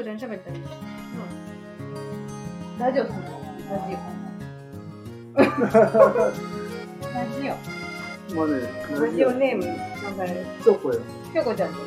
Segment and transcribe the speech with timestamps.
[0.00, 0.56] こちゃん喋ったり。
[0.56, 0.62] う
[1.82, 2.78] ん。
[2.78, 3.22] ラジオするの
[3.70, 3.98] ラジオ。
[7.12, 8.34] ラジオ。
[8.34, 8.54] まあね、
[8.98, 9.74] ラジオネーム、な
[10.10, 11.00] んかね、チョコよ。
[11.34, 11.80] ひょこちゃんと。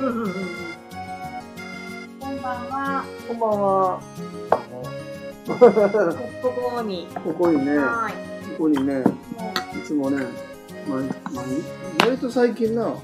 [0.00, 0.32] うんうんうんうん。
[2.18, 3.04] こんばんは。
[3.28, 4.00] こんばんは。
[5.46, 5.54] こ
[6.50, 7.06] こに。
[7.22, 8.10] ここにね、は
[8.58, 9.08] ここにね、ー
[9.80, 9.84] い。
[9.84, 10.26] つもね、
[10.88, 10.98] まあ、
[11.32, 11.44] まあ、
[12.04, 12.98] 割と最近な、う、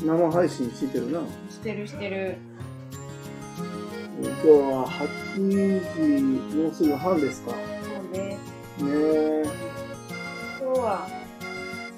[0.00, 1.18] 生配信してるな。
[1.18, 1.26] うん。
[1.50, 2.36] してるしてる。
[4.24, 7.52] 今日は8時、もうすぐ半ですか。
[7.52, 8.38] ね
[8.78, 8.94] そうです。
[8.96, 9.44] え。
[10.60, 11.08] 今日は、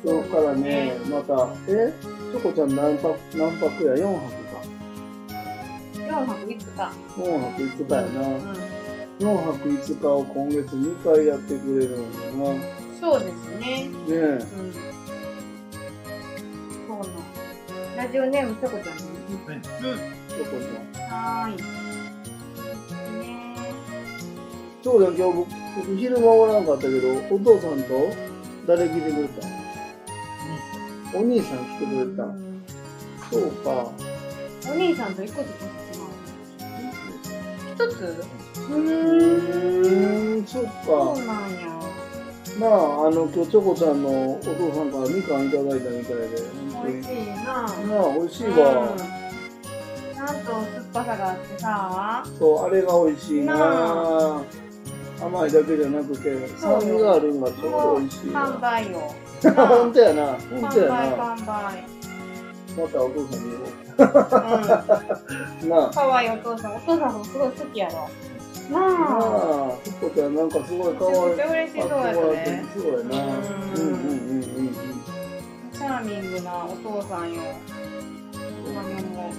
[0.05, 4.61] 今日からね、また、えチョコちゃん何泊、何泊や ?4 泊か。
[5.95, 6.65] 4泊5日。
[7.16, 8.29] 4泊5日やな。
[8.29, 8.66] うん。
[9.19, 12.52] 4泊5日を今月2回やってくれるんだな。
[12.55, 13.88] ねそうですね。
[14.09, 14.13] え。
[14.13, 14.41] うん。
[14.41, 14.49] そ
[16.95, 16.99] う
[17.97, 18.02] な。
[18.02, 19.02] ラジオネームチョコちゃんね。
[19.47, 19.57] はい。
[19.57, 19.63] うん。
[19.63, 21.10] チョコちゃん。
[21.10, 21.85] はーい。
[24.87, 28.09] チョコちゃん今日僕、僕昼間おらんかったけど、お父さんと
[28.68, 29.45] 誰来てくれた？
[31.18, 32.23] お兄さん来てくれた。
[32.23, 32.62] うん
[33.29, 33.90] そうか。
[34.70, 35.54] お兄さんと一個ずつ
[37.74, 38.24] 一つ？
[38.70, 38.79] う
[40.38, 40.46] ん。
[40.46, 40.70] そっか。
[40.87, 41.66] そうなんや。
[42.60, 46.30] なあ、あの、今日チョコちゃんのお父さんからみかんいただいたみたいで。
[46.87, 47.45] 美味しいな。
[47.45, 48.95] なあ、美味しいうんわ。
[50.14, 52.24] なんと酸っぱさがあってさ。
[52.38, 54.45] そう、あれが美味しいなな
[55.21, 58.59] 甘いだけじゃなくて、酸味があるのがちょうど美味しい完わ。
[58.61, 59.15] 売よ。
[59.57, 61.17] 本当やな、完本当や売な。
[61.17, 61.97] 完売。
[62.77, 63.63] またお父さんに言お
[63.99, 65.69] うん。
[65.69, 65.69] う。
[65.69, 65.91] なあ。
[65.91, 66.77] かわいいお父さん。
[66.77, 68.09] お父さんもすごい好きやろ。
[68.71, 69.69] ななあ。
[69.69, 71.15] あ、チョコちゃんなんかすごい可愛い。
[71.15, 72.65] めちゃくちゃ嬉しそうやったね。
[72.75, 73.00] そうやな。
[73.00, 74.77] うんうんうんうん
[75.72, 77.41] チャーミングなお父さんよ。
[78.75, 79.31] 何も。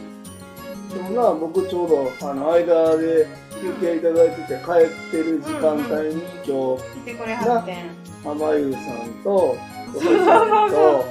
[0.90, 3.28] でもな、僕ちょうどあの間で
[3.62, 9.58] 休憩いただいてて帰ってる時間帯に今日、来て優さんと、
[9.94, 11.06] お父さんと、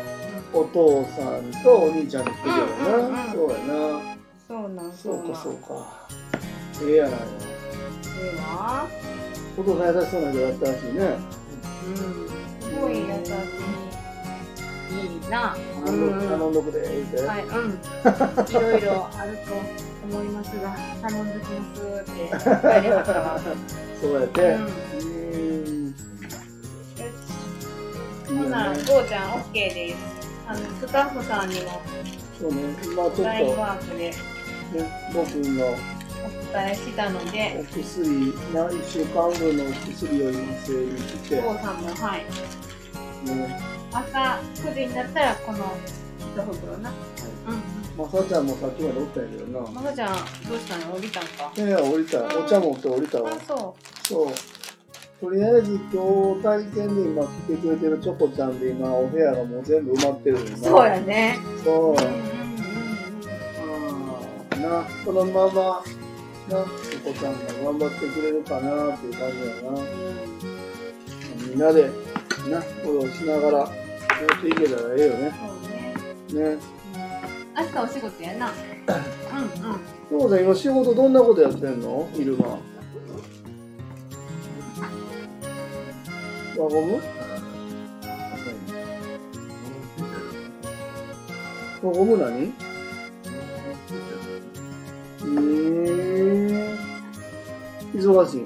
[0.53, 3.33] お父さんとお兄ちゃんに来てるうんうんうんな。
[3.33, 4.17] そうやな。
[4.49, 5.31] そうなんそそう。
[5.31, 6.09] かそうか。
[6.83, 7.19] ええやないの。
[7.19, 7.21] え
[8.35, 8.87] えわ。
[9.59, 11.01] お父さん優しそうな人だったらしいね。
[11.87, 12.29] うん。
[12.61, 13.86] すごい優しい。
[14.91, 15.57] いいな。
[15.85, 17.27] 頼んどくで、言うて。
[17.27, 17.71] はい、うん。
[18.51, 19.55] いろいろあると
[20.05, 20.77] 思いますが、
[21.09, 22.13] 頼んできますって
[22.45, 23.41] 言われましたわ。
[24.01, 24.43] そうやって。
[24.43, 25.95] うんうーん。
[28.27, 29.97] ほんなら、ゴーちゃん OK です。
[30.49, 31.83] あの、スタッフさんにも
[32.39, 34.13] そうね、今ちょっと、ラインね、ワークで
[35.15, 35.71] 僕のお
[36.53, 38.09] 伝えしたので、お薬、
[38.53, 42.25] な1週間分のお薬を今整理して、ゴーさんも、はい。
[43.29, 43.61] ね、
[43.99, 45.59] 朝9時になったら、この
[46.19, 46.91] 一袋な。
[46.91, 48.05] うん。
[48.05, 49.71] まさちゃんもさっきまでおったんやけどな。
[49.71, 50.15] まさちゃん、
[50.49, 51.53] どうしたの降りたんか。
[51.57, 52.25] いやいや、降りた。
[52.25, 53.39] お茶持って降りたわあ、。
[53.47, 53.75] そ
[54.07, 54.27] そう。
[55.19, 60.51] とりあえず今日体験で今来てくれてるチョコちゃんで今お部屋がもう全部埋まってるんう。
[60.51, 60.57] な。
[60.59, 61.39] そうやね。
[61.65, 61.75] そう。
[61.75, 62.37] うんうんうん
[64.63, 65.83] な、このまま、
[66.49, 69.79] な、チョコちゃんが頑張ってくれるかなっていう感じだな。
[71.47, 71.91] みんなで、
[72.51, 73.69] な、フォローしながらや
[74.25, 75.35] っていけたらええよね。
[76.31, 76.51] そうね。
[76.55, 76.59] ね。
[77.59, 78.51] 明日お仕事やな。
[78.51, 79.79] うんうん。
[80.09, 82.09] チョコちゃん今仕事どんなことやってんの？
[82.15, 82.59] 昼間。
[86.57, 87.03] 輪ゴム？
[91.83, 92.53] 輪ゴム何？
[95.21, 95.31] うー
[96.75, 96.79] ん。
[97.95, 98.41] 忙しい。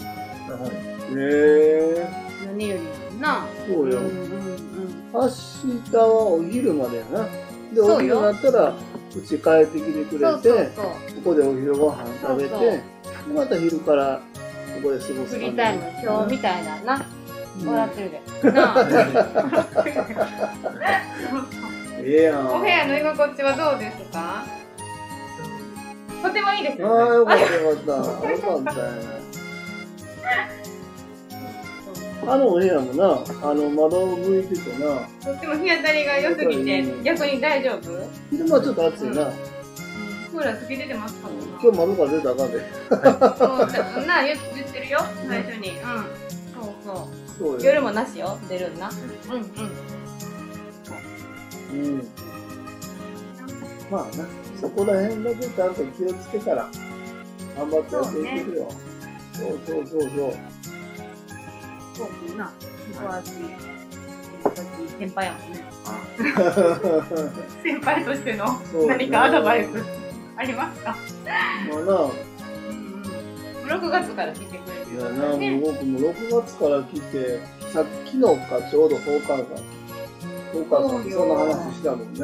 [1.12, 2.08] へえ
[2.46, 2.88] 何よりも
[3.20, 3.46] な。
[3.66, 4.69] そうようんうんうん。
[5.12, 7.26] 明日はお昼までやな。
[7.74, 10.70] で、お昼になったら、うち帰ってきてくれて。
[10.76, 12.82] ここでお昼ご飯食べて、で
[13.34, 14.20] また昼から
[14.76, 16.94] ここで過ごすフリータイム、今日みたいなな。
[16.94, 17.20] うん
[17.66, 18.10] 笑ってる
[18.42, 18.52] で。
[18.52, 18.86] なあ。
[22.02, 22.46] ええやん。
[22.56, 24.44] お部屋の居心地はどうですか？
[26.22, 27.14] とてもいいですああ、よ。
[27.14, 27.92] よかったよかった。
[27.92, 28.94] よかったやな。
[32.30, 38.08] あのお部屋もな、あの窓向いててな、とっても日当たりが良すぎて、逆に大丈夫？
[38.30, 39.32] 昼間ちょっと暑いな。
[40.30, 41.42] クーラーつけててますかもな。
[41.60, 42.60] 今日窓から出たらあかんで。
[43.36, 45.70] そうな言言ってるよ、最初に。
[45.70, 45.76] うん。
[46.54, 46.94] そうそう。
[47.36, 47.60] そうよ。
[47.64, 48.88] 夜もなしよ、出るんな。
[48.90, 49.40] うん
[51.74, 51.90] うん。
[51.96, 52.08] うん。
[53.90, 54.24] まあな、
[54.60, 56.70] そこら辺だけちゃんと気をつけたら、
[57.58, 58.70] 頑張ってやっていけるよ。
[59.32, 60.32] そうそうそうそう。
[61.94, 62.50] そうかな。
[62.94, 63.32] 詳しい。
[64.98, 65.64] 先輩やもんね。
[67.62, 68.46] 先輩としての
[68.88, 69.68] 何かアドバイス
[70.36, 70.96] ありますか？
[71.70, 71.80] まあ
[73.68, 75.50] な、6月から来てくれていやるな、ね。
[75.52, 77.40] もう僕も6月から来て、
[77.72, 79.46] さっきのかちょうど放課さん。
[80.52, 82.20] 放課さんそんな話したもんね。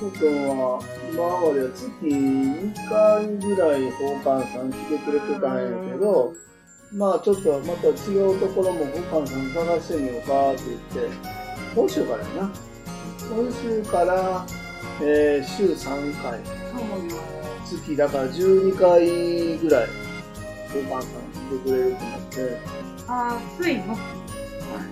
[0.00, 0.80] おとくんは、
[1.12, 5.62] 今までは月2回ぐらい放課さん来てくれてたんや
[5.92, 6.32] けど、
[6.94, 10.62] まあちょっとまた違うところも放課さん探してみようかって
[10.94, 11.16] 言って、
[11.74, 12.50] 今週からやな。
[13.34, 14.46] 今週から、
[15.00, 16.40] えー週3回。
[16.44, 17.16] そうよ。
[17.64, 22.58] 月だから12回ぐらいお母さん来てくれると思って
[23.08, 23.94] あー、ついの？
[23.94, 23.96] う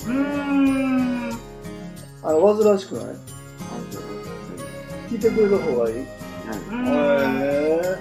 [0.06, 1.30] ーん。
[2.22, 3.04] あの煩わしくない？
[5.10, 5.96] 聞いてくれた方がいい？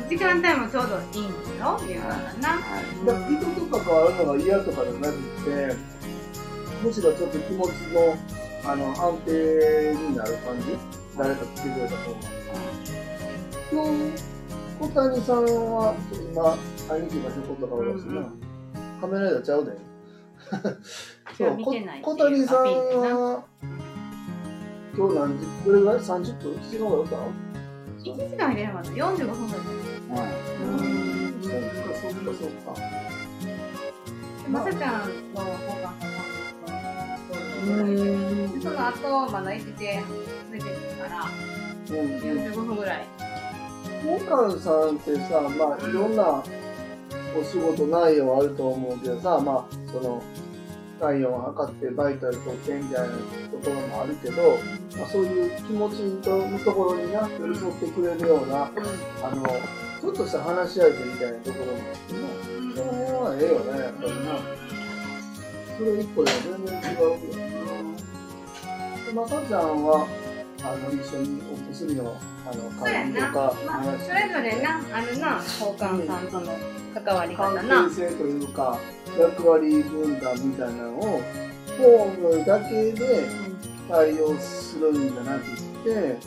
[0.09, 2.41] 時間帯もちょうどいいんだよ、言うからな。
[2.41, 5.13] だから人と関わるのが嫌とかじゃなく
[5.45, 5.75] て
[6.83, 8.17] むしろちょっと気持ちの
[8.65, 10.77] あの安定になる感じ？
[11.17, 12.17] 誰か来てくれた方が
[13.71, 14.23] 今日
[14.79, 15.93] 小谷さんは
[16.31, 16.57] 今
[16.87, 18.23] 会いに来たことかもしれない、
[19.01, 19.71] カメラやちゃうで。
[21.37, 23.43] そう見てないこ小谷さんは
[24.95, 25.45] 今日何時？
[25.65, 27.19] どれぐらい ?30 分 ?7 時間ぐらい歌う
[28.03, 28.89] 1時間入れなかった。
[28.89, 29.61] 45分ぐらい。
[30.61, 31.57] うんそっか
[32.01, 32.81] そっかそっか
[34.49, 35.45] まさちゃんの方
[35.81, 35.93] が
[37.63, 40.03] うんその後まだ行ってて
[40.51, 41.25] 出てるから
[41.89, 43.07] うん45分ぐらい
[44.03, 46.43] モカンさんってさまあいろんな
[47.39, 50.21] お仕事内容あると思うけどさまあその
[50.99, 53.21] 体温を測ってバイタル取ってみたいなと
[53.63, 54.57] ころもあるけど、
[54.97, 58.65] まあ、そういう気持ちのところにな寄り添ってくれるような
[59.23, 59.45] あの
[60.01, 62.19] ちょっとした話し相手みたいなところもあってね
[62.75, 64.69] その辺はええよねやっぱりな。
[65.77, 67.17] それ一個では全然違うよ
[69.05, 70.07] でまさちゃんは
[70.61, 73.11] あの一緒にお薬のあのそうやな。
[73.11, 73.33] 管理とか
[73.65, 78.79] まあ話それぞれなあるな交換さんとの関わり方関な係性というか
[79.19, 81.21] 役割分担みたいなのを
[81.65, 83.25] フォームだけで
[83.89, 85.45] 対応するんじゃなく
[85.83, 86.17] て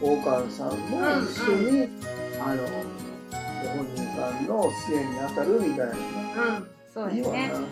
[0.00, 1.88] 大川さんも一緒に、
[2.38, 2.62] あの
[3.62, 5.92] ご本人さんの支援に当たるみたいな。
[6.58, 7.38] うんそういいわな。
[7.38, 7.66] やね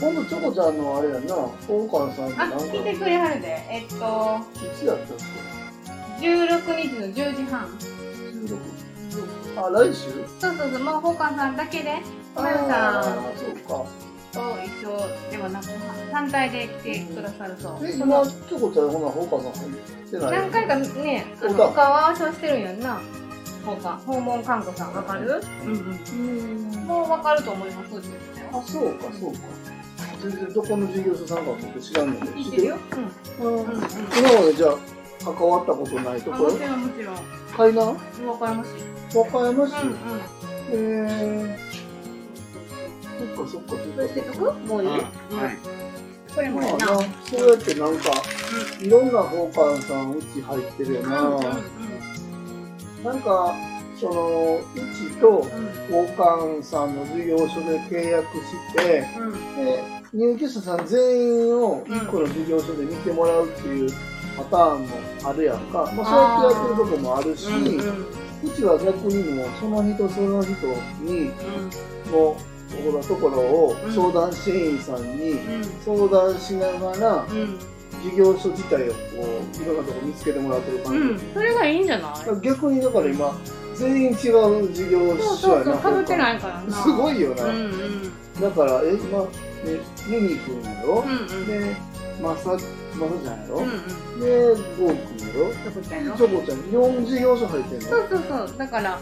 [0.00, 1.34] ほんとチョコちゃんのあれやんな。
[1.68, 3.66] 大川さんあなんか聞いてくれはるで。
[3.70, 3.98] えっとい
[4.78, 5.16] つやったっ
[6.20, 7.68] 16日の10時半。
[7.78, 8.95] け16
[9.56, 10.10] あ来週？
[10.38, 11.92] そうそうそうもう交換さんだけで。
[12.36, 12.68] あまゆさん。
[12.70, 13.02] あ
[13.36, 13.84] そうか。
[14.32, 15.66] と一緒ではなく
[16.12, 23.00] 単体で来てくださるそうえ今チョコちゃんほな大川さん入ってない何回かねあそうだのお顔合わしてるんやんな。
[23.66, 25.40] 交換訪問看護さんわかる？
[25.64, 25.72] うん。
[25.72, 25.78] うん
[26.74, 26.86] うん。
[26.86, 28.10] もうわかると思います
[28.52, 29.38] あ、そうか、そうか。
[30.22, 32.26] 全然どこの事業所さんか僕知らんので。
[32.32, 32.76] 聞いてるよ。
[33.40, 33.46] うん。
[33.46, 33.54] うん。
[33.54, 33.66] うんうん。
[33.66, 34.76] 今までじゃあ、
[35.34, 36.48] 関わったことないところ？
[36.48, 37.16] あもちろんもちろん。
[37.56, 37.88] 海南
[38.28, 38.68] わかります
[39.14, 39.72] よ和歌山市？
[39.82, 39.96] うんうん。
[40.70, 41.56] へー。
[43.36, 43.70] そっかそっか。
[43.70, 44.52] そっそれしてか。
[44.52, 44.88] もういい？
[44.88, 45.02] はい。
[46.34, 46.74] これもまあな。
[46.74, 46.86] やな、
[47.24, 48.10] そうやってなんか、
[48.80, 51.22] いろんな放課さんうち入ってるよな。
[51.22, 51.42] うんうん
[53.04, 53.54] なんか、
[54.00, 55.48] その、うちとうん
[55.94, 59.32] 交換さんの事業所で契約して、うん。
[59.64, 59.82] で
[60.12, 63.90] 入居者さん全員を1個の事業所で見てもらうっていう
[64.36, 67.70] パターンもあるやんか、まあ、そうやってやってるとこもあるし、うんう
[68.44, 70.52] うんちは逆にもうその人その人
[71.02, 71.30] に
[72.12, 75.64] もうところところをうん相談支援員さんにうん。
[75.84, 77.58] 相談しながらうん。
[78.02, 78.96] 事業所自体をこ
[79.58, 81.34] ういろんなとこ見つけてもらってる感じ、うん。
[81.34, 82.40] それがいいんじゃない？
[82.42, 83.40] 逆にだから今
[83.74, 85.90] 全員違う事業所やなか。
[85.90, 86.76] ぶってないからな。
[86.82, 88.40] すごいよな、うんうん。
[88.40, 89.26] だからえ今
[89.64, 91.46] えユニくんやろ、うんうん。
[91.46, 91.74] で
[92.22, 92.56] まさ
[92.96, 93.72] まさちゃんやろ、うんう
[94.16, 94.20] ん。
[94.20, 95.52] でゴーくんやろ？
[95.52, 97.80] チョコちゃんよチョコちゃん4事業所入ってんの？
[97.88, 98.58] そうそうそう。
[98.58, 98.98] だから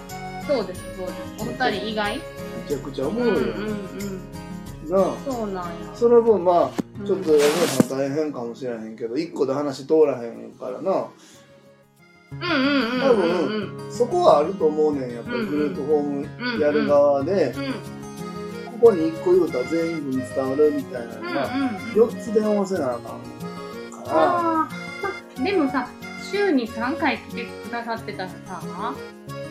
[0.46, 1.18] そうですそうです。
[1.40, 2.16] お二人以外？
[2.16, 2.22] め
[2.68, 5.14] ちゃくちゃおうんうんもろいよ、うんなあ。
[5.24, 5.70] そうなんや。
[5.94, 6.70] その分まあ
[7.00, 7.06] うん。
[7.06, 11.06] ちょっと安村さん大変かもしれへんけど一個で話通らへんからな。
[12.32, 12.46] うんうん
[12.94, 13.92] うん多うんうん。
[13.92, 17.54] そこはあると思うねんやっぱりグループホームやる側で。
[18.80, 21.68] ここに1個言うたら全員分伝わるみたいなのがうんうん
[22.10, 23.20] 4つ電話せなあかん
[24.06, 25.88] ああでもさ
[26.30, 28.36] 週に3回来てくださってたらさ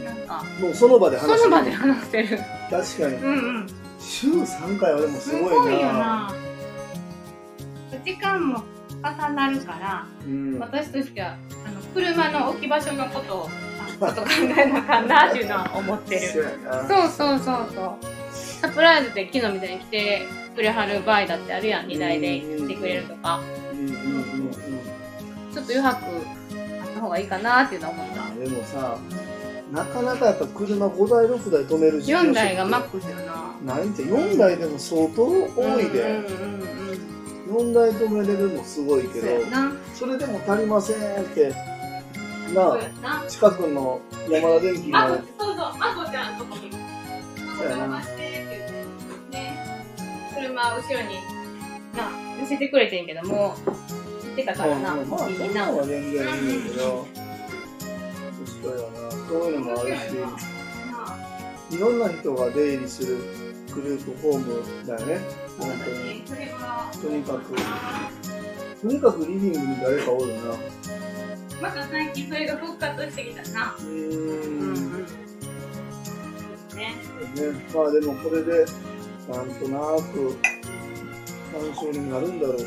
[0.04, 2.40] なんかもうその場で話その場で話せる。
[2.70, 3.16] 確かに。
[3.16, 3.68] うんうん。
[4.00, 5.62] 週3回はでもすすごいな。
[5.62, 6.34] ごいよな。
[8.04, 8.64] 時間も
[9.02, 10.60] 重なるからうん。
[10.60, 13.50] 私としてはあの車の置き場所のことを
[14.02, 16.22] あちょっと考えなあかんなっていうのは思ってる。
[16.22, 16.88] そうやな。
[16.88, 17.98] そうそうそうそう。
[18.62, 20.22] サプライズで昨日みたいに来て
[20.56, 21.88] くれはる場合だってあるやん。
[21.88, 23.42] 2台で来てくれるとか。
[23.72, 24.43] うんうんうんうん
[25.54, 28.98] ちょっと余白あった方がいいかなっていうのは思ったでもさ
[29.72, 33.16] なかなかやっぱ車5台6台止める事業所って4台がマックスよ
[33.66, 33.76] な。
[33.76, 36.84] ないんて4台でも相当多いで、うんうんうん
[37.54, 39.74] 4台止めれるのすごいけどな。
[39.94, 41.54] それでも足りませんって
[42.54, 43.24] なやな。
[43.28, 46.72] 近くの山田電機のそうそう、あこちゃんとこに。
[46.72, 49.38] あこそうやな邪魔してって言って。
[49.38, 49.86] ね。
[50.36, 51.16] 車後ろに、
[51.96, 52.10] な、
[52.42, 53.56] 寄せてくれてんけど、も
[54.34, 54.94] ってたからな。
[54.94, 55.16] うんな。
[55.16, 56.64] んなのは全然いいん。
[56.66, 57.08] だけど
[58.46, 59.12] 確かにな。
[59.12, 61.76] そういうのもあるし。
[61.76, 63.18] いろんな人が出入りする
[63.74, 65.20] グループホームだよね。
[65.58, 67.56] 本当にとにかく。
[68.82, 70.42] とにかくリビングに誰かおるな。
[71.62, 73.76] また最近それが復活してきたな。
[73.80, 75.06] うん。
[76.74, 76.94] ね、
[77.74, 78.66] まあでもこれで
[79.32, 79.80] なんとな
[80.12, 80.38] く
[81.54, 82.64] 参照になるんだろうか。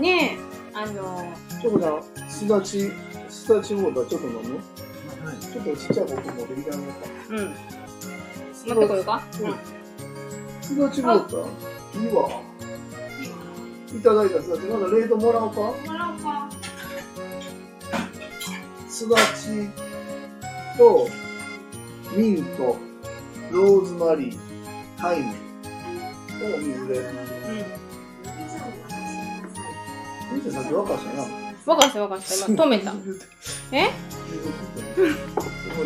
[0.00, 2.90] ねえ、あの、ちょこちゃんすだち
[3.28, 4.60] すだちウォーターちょっと飲む？
[5.40, 7.44] ちょっとちっちゃいコップ持ってきてあげようかうん。
[7.46, 9.54] 持ってこようかうん。
[10.62, 11.38] すだちウォーター
[12.00, 12.28] いいわ。
[13.94, 14.62] いただいたすだち。
[14.62, 15.60] まだ冷凍もらおうか？
[15.60, 16.50] もらおうか。
[18.88, 19.70] すだち
[20.76, 21.08] と
[22.16, 22.76] ミント
[23.52, 24.38] ローズマリー
[24.98, 25.32] タイム。
[26.44, 26.98] を水で。
[26.98, 27.83] うん。
[30.34, 31.22] 見てさっき沸かしたな
[31.72, 32.08] わかした
[32.46, 32.52] た。
[32.52, 32.92] 今止めた。
[33.72, 33.90] え？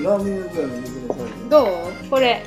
[0.02, 2.08] ラーメン屋ぐらいの水のサイズどう？
[2.10, 2.42] これ。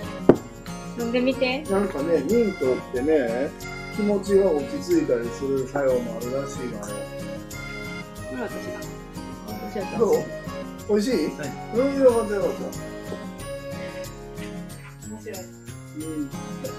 [1.00, 1.62] 飲んでみて。
[1.64, 3.50] なんかね、ミントってね、
[3.96, 6.82] 気持ちが落ち着いたりする作用もあるらしいのよ。
[8.30, 8.80] これ私が。
[10.90, 11.16] 美味しい？
[11.28, 12.52] はいうん、よかったよかっ
[15.10, 15.36] 面白い。
[15.36, 15.40] た。
[15.98, 16.30] うん。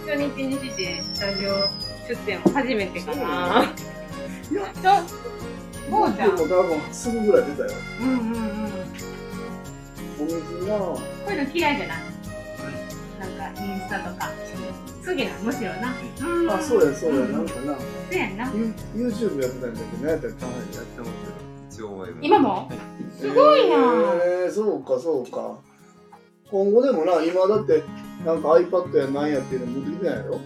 [0.07, 0.81] 初日にして
[1.15, 1.49] スタジオ
[2.07, 3.73] 出演も初めてかな。
[4.53, 6.37] いや、ちょ、もうじゃん。
[6.37, 7.71] でも多分すぐぐらい出たよ。
[8.01, 8.33] うんうんうん。
[10.21, 11.99] お水が、こういうの嫌いじゃない？
[13.19, 14.31] なんかインスタとか。
[15.05, 15.95] 好きな、むしろな。
[16.21, 17.83] うんあ、そうやそうや、んなんかな、そ
[18.13, 18.53] うやんな。
[18.55, 18.73] ユ
[19.09, 20.45] YouTube やってたんだけど、何やったっけ？
[20.45, 22.71] やってます一応は今も？
[23.19, 23.77] すごいな
[24.25, 25.59] えー、そうかそうか。
[26.51, 27.83] 今後でもな、今だって、
[28.25, 30.39] なんか iPad やなんやっていうの持ってきてないやろ？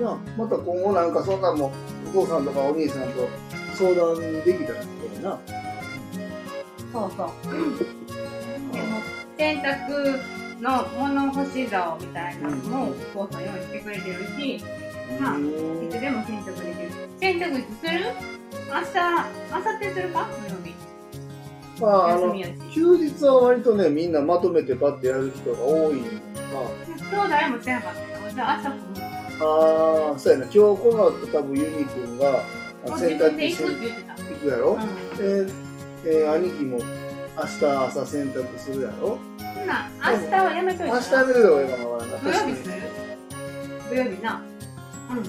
[0.00, 0.10] な。
[0.10, 1.72] なまた今後なんかそんなんも、
[2.08, 3.28] お父さんとかお兄さんと
[3.74, 5.38] 相談できたらいいな。
[6.92, 7.28] そうそう。
[8.72, 9.00] でも
[9.36, 10.20] 洗濯
[10.60, 14.62] の物干し竿みたいなのもお父さん用意してくれてるし、
[15.20, 16.90] まあういつでも洗濯できる。
[17.20, 17.98] 洗濯いつする？
[18.68, 18.94] 明日、
[19.50, 20.28] 明後日するか？
[20.46, 20.72] 土曜日。
[21.80, 22.32] まあ、あの
[22.72, 26.10] 休日は割とね、みんなまとめてパッてやる人が多いんだ
[27.12, 28.06] 今日誰もしてなかったよ。
[28.34, 28.74] じゃあ明日も
[29.40, 32.42] ああ、そうやな、今日この後多分ユニ君が
[32.86, 34.80] 洗濯しに行くやろ、うん。
[35.20, 35.52] えー
[36.04, 36.84] えー兄貴も明
[37.44, 39.08] 日朝洗濯するやろ？
[39.08, 40.94] ほな、明日はやめといてな。
[40.94, 42.18] 明日やめるのがいいかな、わからんな。
[42.18, 42.74] 土曜日する
[43.90, 44.42] 土曜日な。
[45.10, 45.24] うんうん。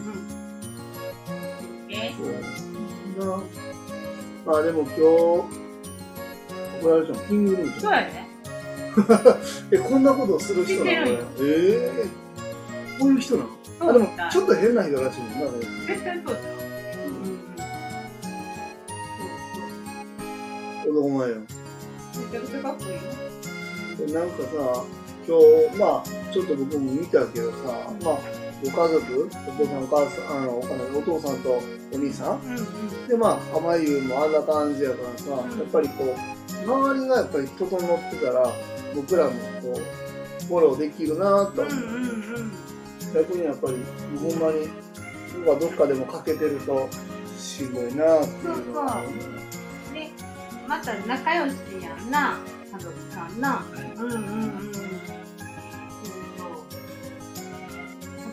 [1.90, 3.44] えそうな
[4.46, 5.00] まあでも今日、
[6.82, 7.80] 怒られちゃうキングルー。
[7.80, 8.23] そうやね。
[9.72, 12.06] え、こんなことをする人なのええ
[13.00, 13.50] こういう人なの？
[13.80, 15.36] そあ、でもちょっと変な人らしいもんな、
[15.88, 16.46] 絶対そうだよ。
[17.08, 17.12] うん
[20.92, 20.98] うん。
[20.98, 21.36] 男前よ。
[21.36, 21.42] め
[22.32, 22.88] ちゃくちゃかっこい
[24.10, 24.48] いなんかさ、
[25.28, 25.38] 今
[25.72, 27.58] 日、まあ、ちょっと僕も見たけどさ、
[28.04, 28.18] まあ、
[28.64, 31.60] ご家族、お父さん、お母さん、あの、お金お父さんと
[31.94, 33.08] お兄さんうんうん。
[33.08, 36.10] で、まあ、濱優もあんな感じやからさ、うんやっぱりこう、
[36.66, 37.80] 周りがやっぱり整っ
[38.12, 38.52] てたら、
[38.96, 39.32] 僕らも
[39.62, 39.80] こ
[40.42, 41.80] う、フォローできるなと、うんうんう
[42.40, 42.52] ん。
[43.14, 43.78] 逆にやっぱり、
[44.20, 44.68] ほんまに、
[45.46, 46.90] 僕がどっかでも欠けてると、
[47.38, 49.10] しんどいなっていうのがそ
[49.92, 50.12] うで、
[50.68, 52.38] また仲良しやんな、
[52.72, 53.66] 家族さんな。
[53.98, 54.74] うんうんうん。
[54.74, 54.84] そう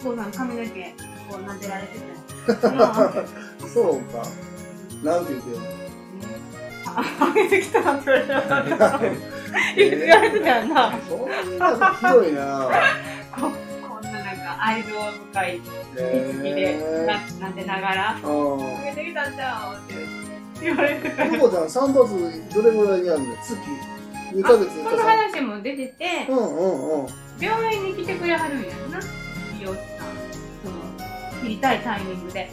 [0.02, 0.12] そう。
[0.12, 0.94] お父さん髪の毛、
[1.28, 1.98] こう撫でられて
[2.46, 2.54] た
[3.68, 4.22] そうか。
[5.04, 5.60] なんて言ってんの？
[6.86, 9.10] あげてきたって言われ
[9.74, 10.92] てたよな。
[11.08, 12.68] そんなひどいな。
[13.32, 14.88] ここんななんか愛情
[15.32, 15.60] 深いね
[15.94, 21.24] 好きでななでながら「うんあげてきたんちゃう?」って言われてた。
[21.26, 21.94] 久保ちゃん散髪
[22.52, 23.36] どれぐらいにあるの？
[23.42, 23.54] 月。
[24.32, 27.08] 2ヶ月その話も出ててうんうんうん
[27.40, 29.00] 病院に来てくれはるんやんな。
[29.58, 30.06] 美容師さん
[30.62, 32.50] その切りたいタイミングで。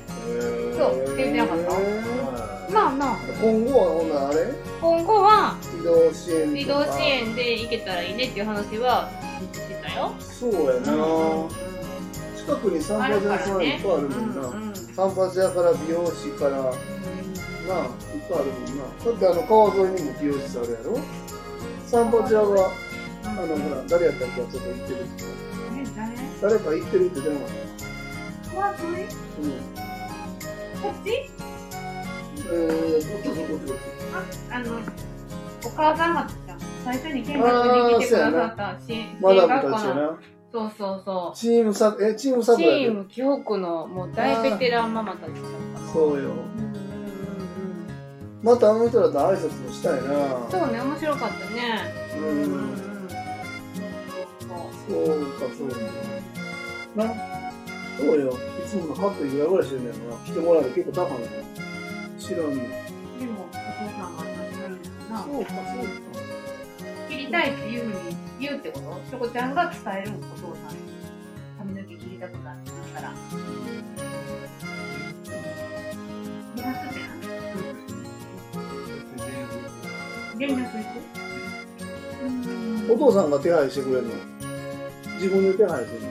[0.77, 2.73] そう言ってなかった？
[2.73, 3.17] まあまあ。
[3.41, 4.37] 今後はほんならあれ？
[4.81, 6.86] 今後は移動支援移とか。
[6.86, 9.10] 動支援で行けたらいいねっていう話は
[9.53, 10.13] してたよ。
[10.20, 10.91] そうやな、
[12.36, 16.74] 近くに散あ髪屋さんいっぱいあるもんな、うんうん散髪屋から美容師からなあいっ
[18.27, 18.84] ぱいあるもんな。
[18.84, 21.00] だってあの川沿いにも美容室あるやろ？
[21.86, 22.72] 散髪屋が
[23.24, 24.41] あの、ほら、誰やったっけ？
[24.41, 25.24] ちょっと行ってるって
[25.77, 26.17] え、誰？
[26.41, 27.48] 誰か行ってるって言ってなかっ
[28.56, 29.13] 怖くないた。
[30.82, 31.08] こっち？
[32.39, 32.53] うん。
[32.53, 33.79] えー、どっちどっちどっち？
[34.50, 34.79] あ、あの、
[35.67, 36.27] お母さんが
[36.86, 37.65] 最初に見学
[38.00, 40.17] に来てくださったし、マダム学校の。
[40.50, 42.43] そうそうそチームサえ、チームう。
[42.43, 42.55] サ。
[42.55, 45.41] チーム記憶のもう大ベテランママたちだっ
[45.75, 45.93] た。
[45.93, 46.13] そうよ。
[46.13, 46.31] うんうんうん。
[46.31, 46.36] う
[48.41, 48.43] ん。
[48.43, 50.50] またあの人らと挨拶もしたいな。
[50.50, 51.81] そうね、面白かったね。
[52.17, 52.77] ううん。
[54.88, 55.75] そうか、そうか。
[56.95, 57.13] な。
[58.00, 58.31] そうよ。
[58.31, 58.33] い
[58.69, 60.17] つものカットいくらぐらいしてるんだよな。
[60.25, 61.27] 来てもらうと結構高いの。
[62.17, 62.86] 知らんね。
[63.19, 63.57] でも、お父
[63.97, 64.24] さんが
[65.17, 65.24] な。
[65.24, 65.62] そうか、そうか。
[67.09, 69.01] 切りたいっていうふうに言うってこと？
[69.09, 70.81] チョコちゃんが伝えるお父さんに。
[71.57, 72.55] 髪の毛切りたくなっ
[72.93, 73.13] たら。
[82.89, 84.13] お父さんが手配してくれるの？
[85.15, 86.07] 自分で手配するの？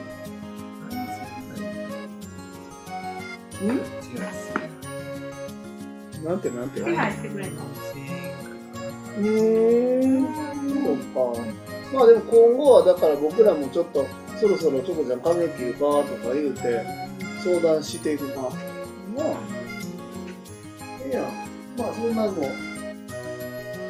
[3.73, 3.77] ん
[6.25, 6.81] なんてなんて？
[6.81, 7.61] 手配してくれるの？
[9.17, 10.95] うーん、そう
[11.35, 11.41] か。
[11.93, 14.05] まあでも今後はだから僕らもちょっと
[14.39, 16.85] そろそろチョコちゃん髪の毛切るかとか言うて
[17.43, 18.41] 相談していくか。
[19.15, 19.25] まあ、
[21.05, 21.23] いいやん。
[21.77, 22.43] まあそんなの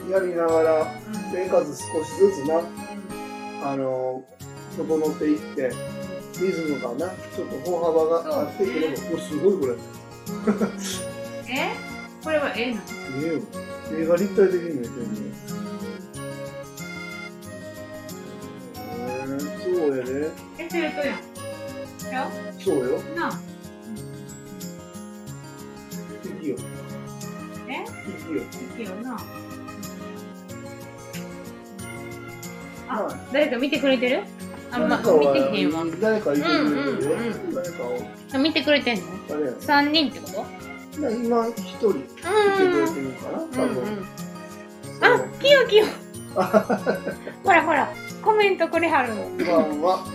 [0.10, 0.94] やりながら
[1.34, 2.62] 生活少しずつな、
[3.64, 4.24] あの、
[4.78, 5.72] 整っていって、
[6.40, 9.74] リズムがな、ちょっと歩幅があってくれば、おすごいこれ。
[11.50, 11.76] え？
[12.24, 12.82] これはええの？
[13.20, 13.42] 見えよ。
[13.94, 15.18] 映画立体的に見えてるね。
[18.76, 20.32] へーそうやで。
[20.60, 21.18] え、それとやん。
[22.14, 23.02] やそうよ。
[23.16, 23.32] なあ。
[26.42, 26.56] いいよ。
[27.68, 28.44] えいいよ。
[28.78, 29.12] いいよな。
[32.88, 34.24] はあ、誰か見てくれてる
[34.72, 35.10] あ、ま、見て
[35.60, 35.74] へん。
[35.74, 35.86] わ。
[36.00, 36.62] 誰かいてくれてるよ。
[36.62, 36.68] うん。
[36.68, 37.48] うん。
[37.48, 37.54] うん。
[37.54, 38.40] 誰かを。
[38.40, 38.98] 見てくれてん。
[38.98, 40.57] の誰やろ三人ってこと
[40.98, 43.68] 今、一人来てくれてるかな多分。
[43.68, 44.06] うんうん。
[45.02, 45.86] あ、キヨキヨ。
[47.44, 47.90] ほらほら、
[48.24, 49.24] コメントくれはるの。
[49.24, 50.06] こんばんは。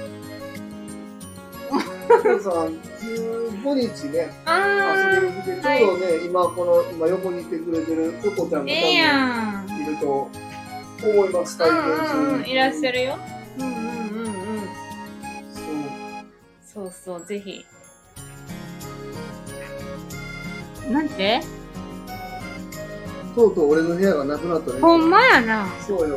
[2.25, 9.65] 皆さん、15日ね、あ遊びに来て、ちょうどね、今、この、今横にいてくれてるチョコちゃんー、が。
[9.65, 10.31] 多分いると
[11.09, 12.51] 思います、うん体験中うんうん、に。
[12.51, 13.19] いらっしゃるよ。
[13.59, 14.35] うんうんうんうん。
[16.65, 17.65] そうそうそう、ぜひ。
[20.91, 21.41] なんて？
[23.35, 24.81] とうとう俺の部屋がなくなったね。
[24.81, 25.67] ほんまやな。
[25.87, 26.17] そうよ。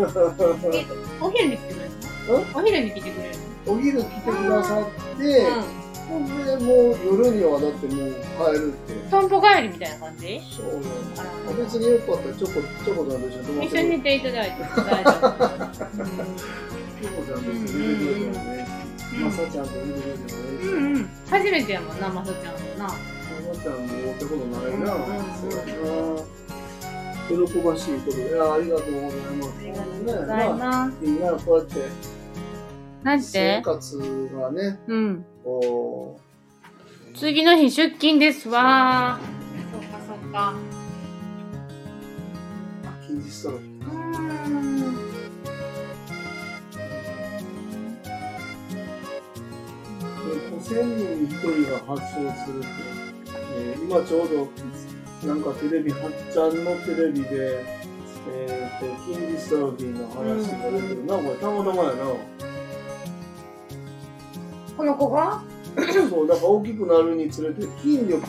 [0.72, 0.86] え
[1.20, 1.90] お昼に来てくれる
[2.28, 2.58] の？
[2.58, 3.34] お昼に来てくれる
[3.66, 4.84] お昼来てくださっ
[5.18, 5.50] て、の
[6.08, 8.94] ほんで、もう夜にはだってもう帰るって。
[8.94, 9.10] うん。
[9.10, 10.40] トンボ帰りみたいな感じ？
[10.50, 10.72] そうよ。
[11.18, 12.52] あら別によかったらチョコ、
[12.84, 15.28] チョコちゃんと一緒に泊まって一緒に寝ていただいて大丈夫。
[17.00, 18.66] チョコちゃんと一緒に寝てくれてもね
[19.12, 21.08] うんまさちゃんと寝てくれてもねうんうん。
[21.30, 22.84] 初めてやもんな、まさちゃんもな。
[22.84, 22.96] まさ
[23.62, 24.94] ちゃんも会ったことないな。
[24.94, 25.64] うんうんうんそうや
[26.16, 26.22] な。
[27.30, 29.48] 喜ばしいことで、いやありがとうございます。
[29.56, 30.92] ありがとうございねます。
[31.00, 31.74] みんなこうやって？
[33.04, 33.62] なん生て？
[33.62, 33.98] 活
[34.34, 35.24] がね、うん。
[35.44, 36.20] こ
[37.16, 39.20] 次の日出勤ですわ
[39.72, 40.54] そっかそっか。
[42.82, 43.62] う、禁止したら、うー
[44.76, 44.79] ん。
[50.60, 52.68] 5000人に1人が発症するって、
[53.56, 54.48] えー今ちょうど、
[55.26, 56.00] なんかテレビ、はっ
[56.32, 57.64] ちゃんのテレビで、
[58.32, 62.04] えっ、と、金利サーフィンの話が出てるな、これたまたまやな。
[64.76, 65.42] この子が？
[66.08, 68.20] そう、だから大きくなるにつれて筋力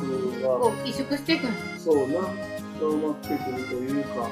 [0.42, 1.50] が、萎縮していくの。
[1.78, 2.06] そうな、
[2.80, 4.30] 強まってくるというか、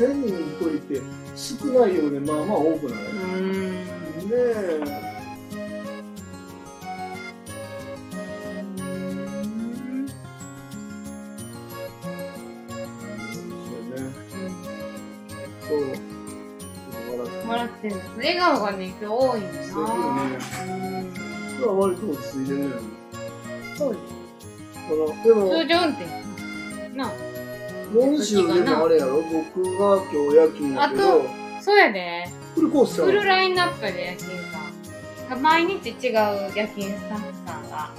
[0.00, 1.02] 5000人に1人って
[1.36, 3.72] 少ないようで、まあまあ多くない、ん。
[3.72, 4.80] ねえ。
[17.10, 17.96] 笑って笑ってる。
[18.16, 19.46] 笑顔がね、今日多いな。
[19.52, 21.06] 素敵よね
[21.56, 22.74] それは割と落ち着いてるね。
[23.76, 23.96] そう
[24.88, 26.06] このでも、通常運転。
[26.96, 27.12] な
[27.92, 31.24] 今週でもあれやろ、僕が今日夜勤やけど、
[31.60, 32.28] そうやで。
[32.54, 34.38] フルコースフルラインナップで夜勤
[35.28, 35.42] さん。
[35.42, 36.14] 毎日違う
[36.54, 37.90] 夜勤スタッフさんが。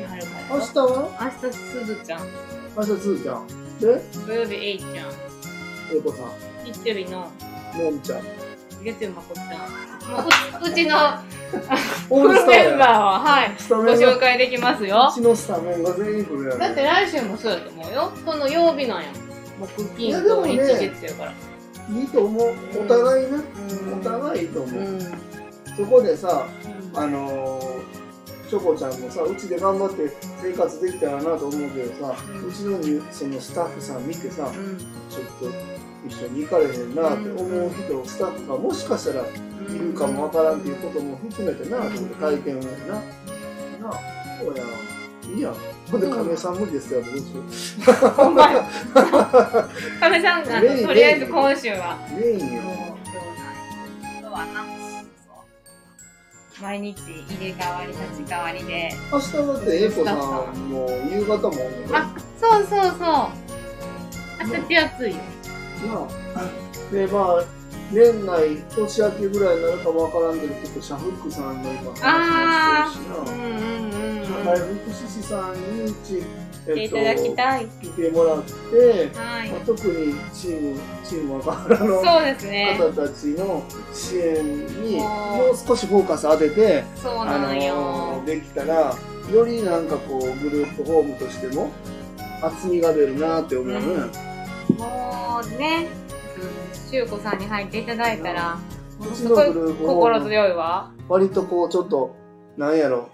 [0.00, 0.60] いはるからよ。
[0.60, 1.30] 明日は？
[1.42, 2.20] 明日すずちゃん。
[2.76, 3.46] 明日つーちゃん。
[3.80, 3.84] で、
[4.26, 4.94] 土曜日えいちゃん。
[4.96, 6.26] えこさん、
[6.64, 7.30] 日曜日の
[7.74, 8.22] もんちゃん。
[8.82, 9.46] 月曜まこちゃん。
[10.10, 10.18] も
[10.64, 10.96] うちの
[12.10, 15.14] オールスターやメンバーは、はい、ご紹介できますよう。
[15.14, 18.12] ちのスタメンが全員来るやろだって来週もそうやと思うよ。
[18.24, 19.08] その曜日なんや
[19.58, 19.68] もん。
[19.68, 21.32] 木、い金、土、日、月やから。
[21.90, 23.38] いいと思うお互いね
[23.84, 25.00] うんお互いいいと思う、うん。
[25.76, 26.46] そこでさ
[26.94, 30.08] うんあのー、チョコちゃんもさうちで頑張って
[30.42, 39.24] 生活できたらなと思うけどさ、ううんちのにそのスタッフさん見てさ、うんちょっと一緒に行かれへんなって思う人、スタッフがもしかしたら
[39.76, 42.94] いるかもわからんっていうことも含めてな、うんちょっと体験をやな。
[42.94, 43.02] な
[43.88, 44.00] あ、
[44.40, 44.64] そうや
[45.34, 45.54] いいやん。
[45.90, 48.68] ほんで、亀井さん無理ですよ、どうしよほんまや。
[50.00, 51.98] 亀さんが、メインとりあえず今週は。
[52.10, 52.20] う。
[52.20, 52.62] メインよ。
[54.22, 54.64] な。
[56.60, 58.90] 毎日入れ替わり立ち替わりで。
[59.10, 60.16] 明日だって、英子さん
[60.68, 61.54] も夕方も
[61.92, 62.98] あ、そうそうそう。
[63.06, 63.30] あ
[64.40, 65.16] たち暑いよ。
[65.86, 66.92] なあ。
[66.92, 67.44] で、まあ、
[67.92, 73.32] 年内、年明けぐらいになるかもわからんけど、ちょっとシャフックさんの今あ話もしてるしな。
[73.32, 74.26] うんうんうんうん。
[74.26, 76.22] 社会福祉士さんにうち、
[76.66, 77.66] 来ていただきたい。
[77.66, 79.60] 来てもらって、はいまあ、。
[79.66, 82.76] 特にチーム、チーム若原のそうですね。
[82.78, 88.22] 方たちの支援にももう少しフォーカス当てて、そうあなのよの。
[88.24, 88.94] できたら、
[89.32, 91.70] よりなんかこう、グループホームとしても、
[92.42, 93.80] 厚みが出るなって思うね。
[94.78, 95.99] もうね、うん、
[96.90, 98.58] しゅうこさんに入っていただいたら、
[99.00, 100.90] うちのグすごい心強いわ。
[101.08, 102.14] 割とこう、ちょっと、
[102.56, 103.08] なんやろ、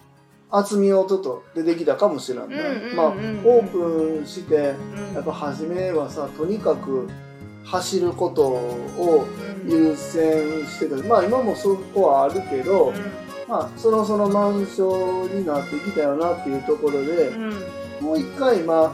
[0.50, 2.44] 厚みをちょっと出てきたかもしれな。
[2.44, 2.48] い、
[2.94, 5.14] まあ、オープンして、うん。
[5.14, 7.08] やっぱ初めはさ、とにかく
[7.64, 9.26] 走ることを
[9.64, 10.96] うん優先してた。
[11.08, 12.92] まあ今もそこはあるけど、
[13.48, 17.50] まあそろそろ満床になってきたよなっていうところで、うん。
[18.00, 18.92] もう一回今、あ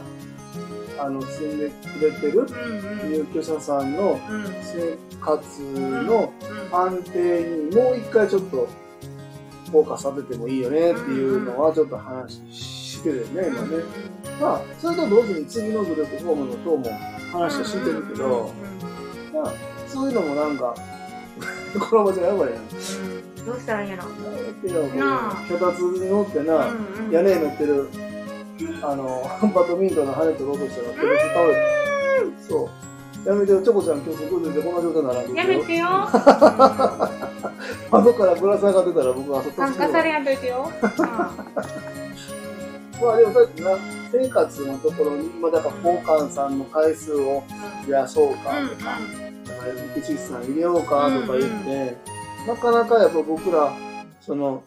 [1.09, 4.45] の、住んでくれてるうん入居者さんのうん。
[4.61, 5.61] 生活
[6.05, 6.31] の
[6.71, 8.67] 安定にもう一回ちょっと
[9.71, 13.83] フォーカス当ててもいいよねっていうのはちょっと話してるよね、今ね。
[14.39, 16.85] まあ、それと同時に次のグループホームの等も
[17.31, 18.51] 話をしてるけど、
[19.33, 19.53] まあ、
[19.87, 20.75] そういうのもなんか、
[21.89, 22.61] この場所やばいやん。
[22.61, 23.45] うん。
[23.45, 24.03] どうしたらいいんやろ。
[24.61, 25.45] けど、なあ。
[25.49, 26.67] 脚立に乗ってな、
[27.11, 27.89] 屋根に乗ってる、
[28.81, 31.59] あの、 バドミントンの羽取ろうとしたら、脚立倒れて。
[32.47, 32.69] そう。
[33.25, 35.87] やめてよ、チョコちゃん今日外出てこんな状態にならやめてよ。
[37.89, 40.69] 窓からぶら下がってたら僕は外参加されやんといてよ。
[43.01, 43.77] まあでもさっきな、
[44.11, 47.43] 生活のところに、まあだから、交換さんの回数を
[47.87, 48.99] 増やそうかうんとか、
[49.45, 50.91] だから、福祉士さん入れようかと
[51.31, 51.97] か言って、
[52.47, 53.73] なかなかやっぱ僕ら、
[54.21, 54.61] その、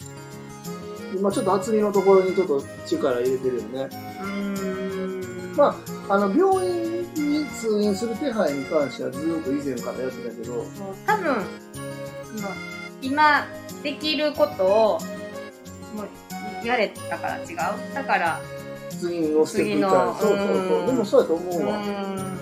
[1.14, 3.88] 今ちょっと厚みのところにちょっと力入れてるよね。
[4.22, 5.76] うんま
[6.08, 10.64] あ、あの、病院に通院する手配に関してはずっと以前からやってたけど、
[11.06, 11.34] 多分
[12.36, 12.48] その
[13.00, 13.46] 今
[13.82, 14.98] できることを
[15.94, 16.02] も
[16.62, 17.56] うやれたから違う？
[17.94, 18.40] だから
[18.90, 20.14] 次のステップ次のみたいな。
[20.18, 20.82] そうそうそうう。
[20.82, 21.78] んでもそうやと思ううわ。
[21.78, 22.38] ん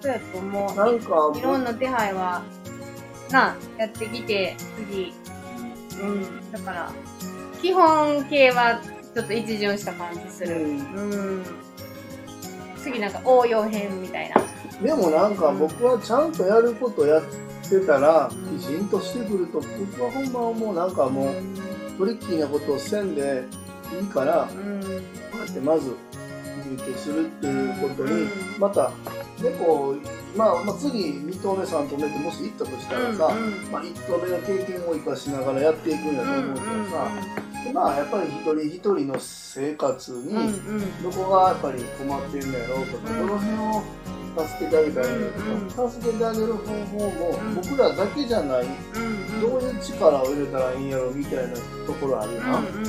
[0.00, 2.42] そうやと思うなんか、いろんな手配は
[3.30, 5.14] なやってきて次
[6.02, 6.92] うんだから
[7.62, 8.80] 基本形は
[9.14, 10.56] ちょっと一巡した感じする。
[10.56, 10.78] うん。
[10.78, 11.44] うん。
[12.76, 14.42] 次なんか応用編みたいな。
[14.82, 17.22] でもなんか僕はちゃんとやることやっ
[17.70, 21.34] てたら、うんきちんとしてくると、僕はほんま思うなんかもう、
[21.98, 23.44] トリッキーなことをせんで
[24.00, 24.56] いいから、こ
[25.36, 25.96] うやってまず、
[26.66, 28.30] 入居するっていうことに、うん。
[28.58, 28.90] また、
[29.40, 33.34] で、こう、まあ、まあ、次、2棟目、3棟目ってもし行ったとしたらさ、
[33.70, 37.08] まあ、1棟目の経験を生かしながらやっていくんやと思うけどさ、
[37.64, 40.48] でまあ、やっぱり一人一人の生活に、うんう
[40.80, 41.02] ん。
[41.02, 43.82] どこがやっぱり困ってんのやろうとか、うんどの辺を
[44.34, 45.26] 助けてあげたらいいの
[45.66, 47.54] とか、助けてあげる方法もうん。
[47.54, 52.84] 僕らだけじゃない、うんどういう力を入れたらいいんやろうみたいなところあるな、うんうん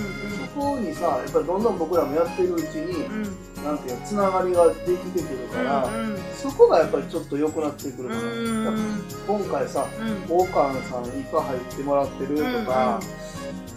[0.53, 10.37] そこにさやっぱりどんどん僕らもやってるうちに、うんなんていうのつながりができてくるから、うんそこがやっぱりちょっと良くなってくるかうら、ん今回さうん。
[10.37, 12.99] 大川さんいっぱい入ってもらってるとか、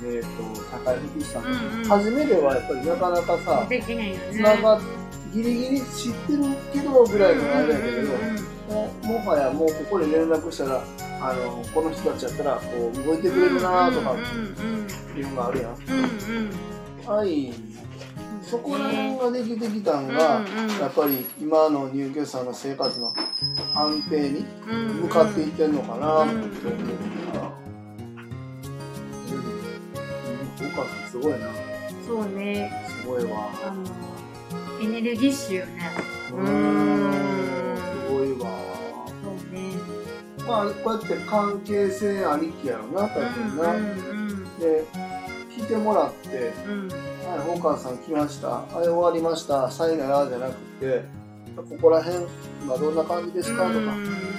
[0.04, 0.22] えっ、
[0.54, 1.84] と高井福士さん、うんうん。
[1.88, 4.18] 初めではやっぱりなかなかさ、ね。
[4.32, 4.80] つながっ
[5.32, 8.02] ギリギリ知ってるけどぐらいのあれだけど、う
[8.42, 10.82] んもうもはやもうここで連絡したら
[11.20, 14.22] あのこの人たちやったらこう動いてくれるなとかうんう
[15.14, 15.72] んいうのがあるやん。
[15.72, 17.52] うんうんはい
[18.48, 23.12] そこら辺ができてきたんが、うんうんやっぱり今の入居者の生活の
[23.74, 26.48] 安定にうん向かっていってんのかなって思う
[27.32, 27.50] から。
[30.60, 31.38] うん、お母さんすごいな。
[32.06, 32.70] そうね
[33.02, 33.50] すごいわ。
[33.64, 33.84] あの
[34.80, 35.90] エネルギッシュよね
[36.32, 36.44] ううん
[37.76, 38.50] すごいわ。
[39.24, 39.72] そうね
[40.46, 43.74] まあ、こうやって関係性ありきやろな、多分な。
[43.74, 44.84] うんうんで、
[45.56, 46.88] 来てもらって、うん。
[46.88, 48.48] はい、大川さん来ました。
[48.48, 49.70] はい、終わりました。
[49.70, 51.04] さよならじゃなくて、
[51.56, 52.26] ここら辺、
[52.62, 53.64] 今どんな感じですか？
[53.64, 53.78] とか、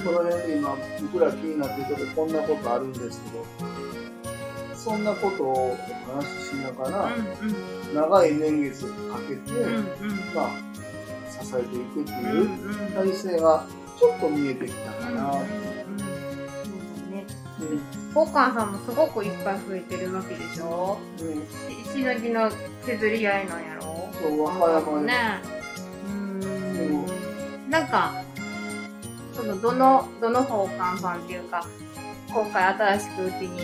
[0.05, 3.45] この辺で今、僕ら気になってるとここんなことあるんですけど、
[4.75, 5.77] そんなことをお
[6.15, 7.09] 話ししながら、
[7.93, 9.51] 長い年月かけて、
[10.35, 10.49] まあ、
[11.43, 13.65] 支えていくっていう体制が
[13.99, 15.33] ちょっと見えてきたかな。
[18.17, 20.97] ポーカーさんもすごくいっぱい増えてるわけでしょ？
[21.19, 21.35] うん、うん
[21.85, 22.49] ししのぎの
[22.83, 24.09] 削り合いなんやろ？
[24.19, 25.05] そう、和歌山で。
[25.05, 25.13] ね
[26.07, 27.69] うーん。
[27.69, 28.23] なんか
[29.35, 31.63] そのどのどの方館さんっていうか
[32.33, 32.63] 今回
[32.97, 33.59] 新しくうちに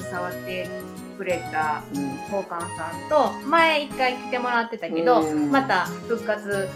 [0.00, 0.70] 携わって
[1.18, 2.16] くれたうん。
[2.30, 5.50] 宝冠さんと前一回来てもらってたけどうん。
[5.50, 6.66] また復活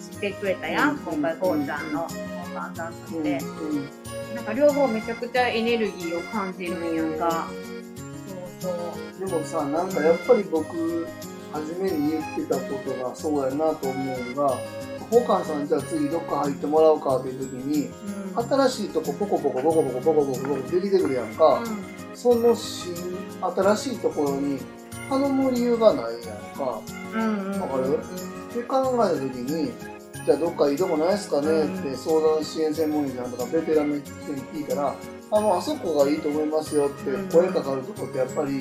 [0.00, 4.03] してくれたやん今回こうちゃんの宝冠さんとしてうん
[4.34, 7.48] なんか両方めちゃくちゃエネルギーを感じるんやんか
[8.60, 11.06] そうそうでもさ、なんかやっぱり僕、
[11.52, 14.58] 初めに言ってたことがそうやなと思うのが、
[15.10, 21.62] ホーカンさんじゃあ次どっか入ってもらおうかっていう時に、うん新しいとこポコポコポコポコポコポコポコ出てくるやんか、
[22.14, 22.92] その新、
[23.40, 24.58] 新しいところに
[25.08, 26.80] 頼む理由がないやんか。
[27.14, 29.72] うんうんかるって考えた時に、
[30.24, 34.94] じゃあどっかいいとこないですかねって相談支援専門員さんとかベテランの人に聞いたら、
[35.30, 38.60] あ、もうあそこがいいと思いますよって声かかるとこってやっぱり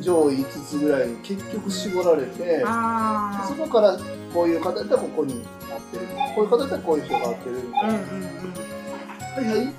[0.00, 3.98] 上位5つぐらいに結局絞られて、あそこから
[4.32, 6.06] こういう方だったらここに合ってる。
[6.34, 7.88] こういう方だったらこういう人が合ってるみたいな。
[7.88, 9.74] はいはい。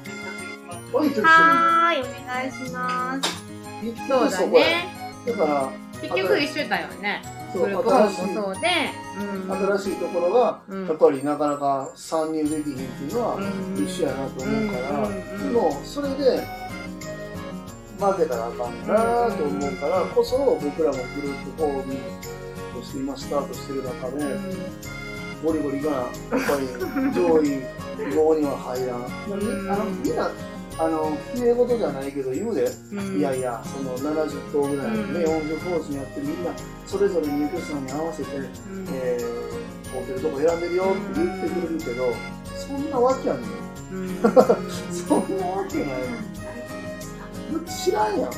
[0.93, 3.45] はい、いお願いします
[4.07, 4.47] そうだ。
[4.47, 4.87] ね
[5.25, 7.21] だから、結局一緒だよね
[7.55, 8.67] そう新しいもそうで
[9.17, 9.51] うん。
[9.51, 10.87] 新しいところが、うん。
[10.87, 13.85] やっぱりなかなか参入できひんっていうのはうん。
[13.85, 16.15] 一緒やなと思うから、でもそれで
[17.99, 21.93] 負けたらあかんなと思うからこそ僕らもグループホーム
[22.75, 24.39] として今スタートしてる中で
[25.43, 26.67] ゴリゴリがやっぱり
[27.13, 27.63] 上位
[27.97, 29.05] 5には入らん。
[29.71, 30.29] あのみんな
[30.77, 36.51] あの綺麗事じゃないけど言うで、うんいやいやその70頭ぐらいのね、うん音楽講師にやってみんな
[36.85, 38.45] それぞれ入居者に合わせてうん
[38.91, 42.13] えー、ホテルとこ選んでるよって言ってくれるけど、
[42.55, 43.43] そんなわけやねん。
[43.93, 45.87] うん そんなわけない
[47.51, 47.59] の。
[47.65, 48.31] 知らんやん。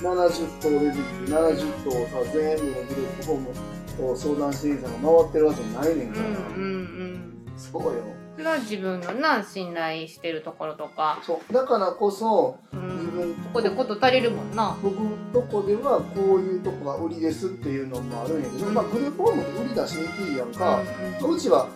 [0.00, 4.88] 70頭出てきて、70頭をさ、全部のグループホームを相談支援者が
[5.20, 6.26] 回ってるわけないねんから。
[6.28, 7.90] うんうんうんそうよ。
[8.36, 11.52] それは自分のな信頼してるところとか、そう。
[11.52, 14.76] だからこそ、う自ん、分、ここでこと足りるもんな。
[14.82, 18.74] 僕のとこではこういうとこが売りですっていうのもあるんやけど、うん。
[18.74, 20.80] まあグループホームって売り出しにくいやんか。
[21.22, 21.68] ううちは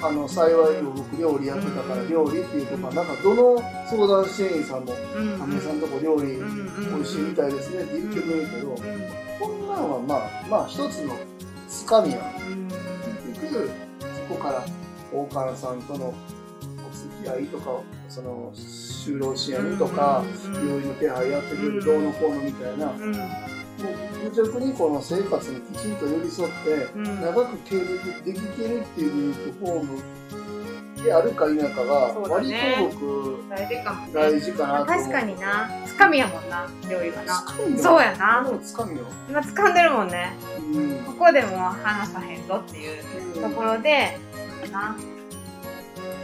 [0.00, 6.94] あの幸い僕料理やってたからうん料理っていうとかなんかどの相談支援員さんもんうん「あめさんとこ料理うん。
[6.96, 8.76] 美味しいみたいですね」って言ってくれるけどうん。
[9.40, 11.14] こんなんはまあまあ一つの
[11.68, 12.20] つかみやん。
[12.20, 12.68] うん。
[13.32, 13.70] 結局
[14.28, 14.64] そこから
[15.14, 16.12] 大川さんとのお
[16.94, 20.54] 付き合いとかその就労支援とかうん。
[20.54, 22.86] 病院の手配やってくれるどうのこうのみたいな。
[22.86, 23.12] もううん
[24.32, 27.20] 愚直にこの生活にきちんと寄り添ってうん。
[27.20, 30.02] 長く継続できてるっていうグルーム
[31.04, 31.92] であるか否かが
[32.30, 32.76] 割ね。
[32.78, 34.12] と僕大事かもね。
[34.14, 34.86] 大事かな。
[34.86, 35.68] 確かにな。
[35.86, 37.44] つかみやもんな料理はな。
[37.76, 38.40] そうやな。
[38.42, 39.04] もうつかみよ。
[39.28, 40.32] 今掴んでるもんね。
[40.72, 41.04] うん。
[41.04, 44.16] ここでも話さへんぞっていうところで
[44.70, 44.96] な。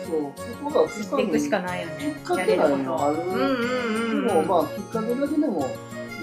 [0.07, 1.23] そう、そこがつかみ。
[1.25, 1.41] 行ってい。
[1.41, 2.15] くしかないよきっね。
[2.25, 2.71] かけないやれる。
[2.73, 3.17] ことのある。
[3.17, 4.27] うんうんうん。
[4.27, 5.67] でもまあきっかけだけでも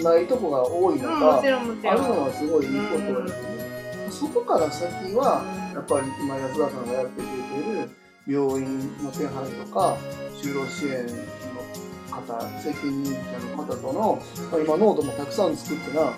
[0.04, 1.94] ないとこが多いのうんもか、ちろんもちろん。
[1.94, 7.90] あるのはすごいいいことだけど、そこから先はやっぱり今安田さんがやってくれている
[8.28, 9.98] 病院の手配とか
[10.36, 14.20] 就労支援の方責任者の方との、
[14.52, 16.12] まあ、今ノートもたくさん作ってなや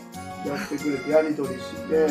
[0.65, 2.07] ってくれてやり取りして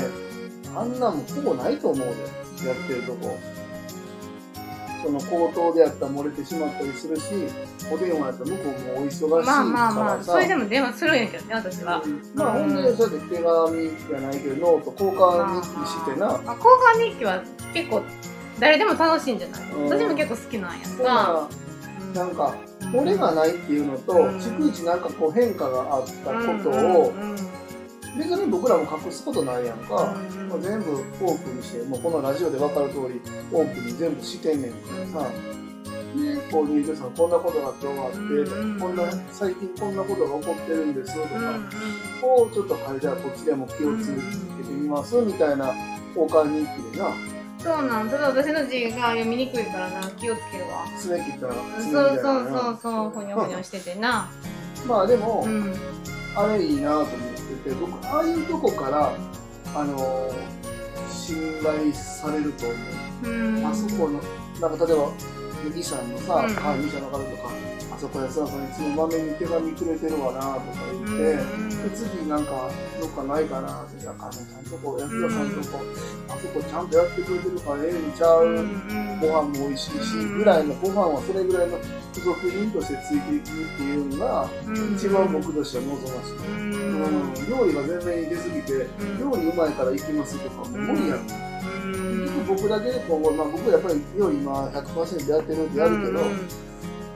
[0.77, 3.39] あんなんもほぼないと思うでやってるとこ
[5.03, 7.23] その口頭でやったら漏れてしまったりするし
[7.91, 12.03] お電話やったら向こうもお忙しいからさ、まあまあまあそれでも電話するんやけどね私は
[12.35, 16.27] まあ、ほんで、そうやって手紙じゃないけど、ノート交換日記してな。
[16.27, 18.03] まあ、交換日記は結構
[18.59, 19.85] 誰でも楽しいんじゃない、うん。
[19.85, 21.49] 私も結構好きなんやんだか、か
[22.15, 22.55] ら、なんか、
[22.93, 24.37] これがないっていうのと、うん。
[24.39, 27.37] 逐一なんかこう変化があったことうんを、うんうん
[28.17, 30.17] 別に僕らも隠すことないやんか。
[30.61, 30.93] 全部
[31.23, 33.21] オープンにして、もうこのラジオで分かる通り、
[33.53, 34.73] オープンに全部してんねん。
[34.73, 34.79] か
[35.15, 35.31] らさ。
[36.17, 41.71] で、こう、入居者さん、こんなことが今日あって、うんこんな、最近こんなことが起こってるんですとか、うんうん。
[42.21, 45.75] こうちょっと書いてあるこっちでも気をつけてみますみたいな
[46.17, 47.11] 交換日記でな、
[47.59, 50.87] そうなんただ私の字が読みにくいからな気をつけるわ。
[50.99, 54.31] 爪切ったらそう爪みたいなそうそうそうふにょふにょしててな。
[54.87, 55.75] まあでも、うん。
[56.35, 57.07] ああれいいなと思
[57.61, 59.13] ってて僕ああいうとこから
[59.75, 60.31] あの
[61.11, 63.29] 信頼されると思う。
[63.29, 63.67] うん。
[63.67, 64.21] あそこの
[64.61, 65.13] なんか例えば
[65.65, 66.55] 麦さんのさ、うん。
[66.55, 67.51] 管理者の方とか
[67.99, 68.65] そこ安田さん。
[68.65, 72.45] いつもまめに手紙くれてるわなとか言って、で次なん。
[72.47, 74.65] かどっかないかなって、じゃあ、かちゃん。
[74.65, 75.51] とこ、安田さん。
[75.51, 75.81] とこ、
[76.29, 76.89] あそこちゃん。
[76.89, 78.13] とやってくれてるからええん。
[78.13, 78.47] ちゃう、
[79.21, 81.79] ご飯も美味しいし、ぐらいの、ご飯はそれぐらいの
[82.13, 84.49] 付属品としてついていくっていうのが、
[84.95, 86.39] 一番僕としては望ましい。
[86.39, 88.87] うん、料理が全面に出すぎて、
[89.19, 91.27] 料理うまいから行きますとか、も無理やん。
[92.47, 95.75] 僕だけで今後、まあ僕やっぱり料理今100%やってるん。
[95.75, 96.21] でやるけど、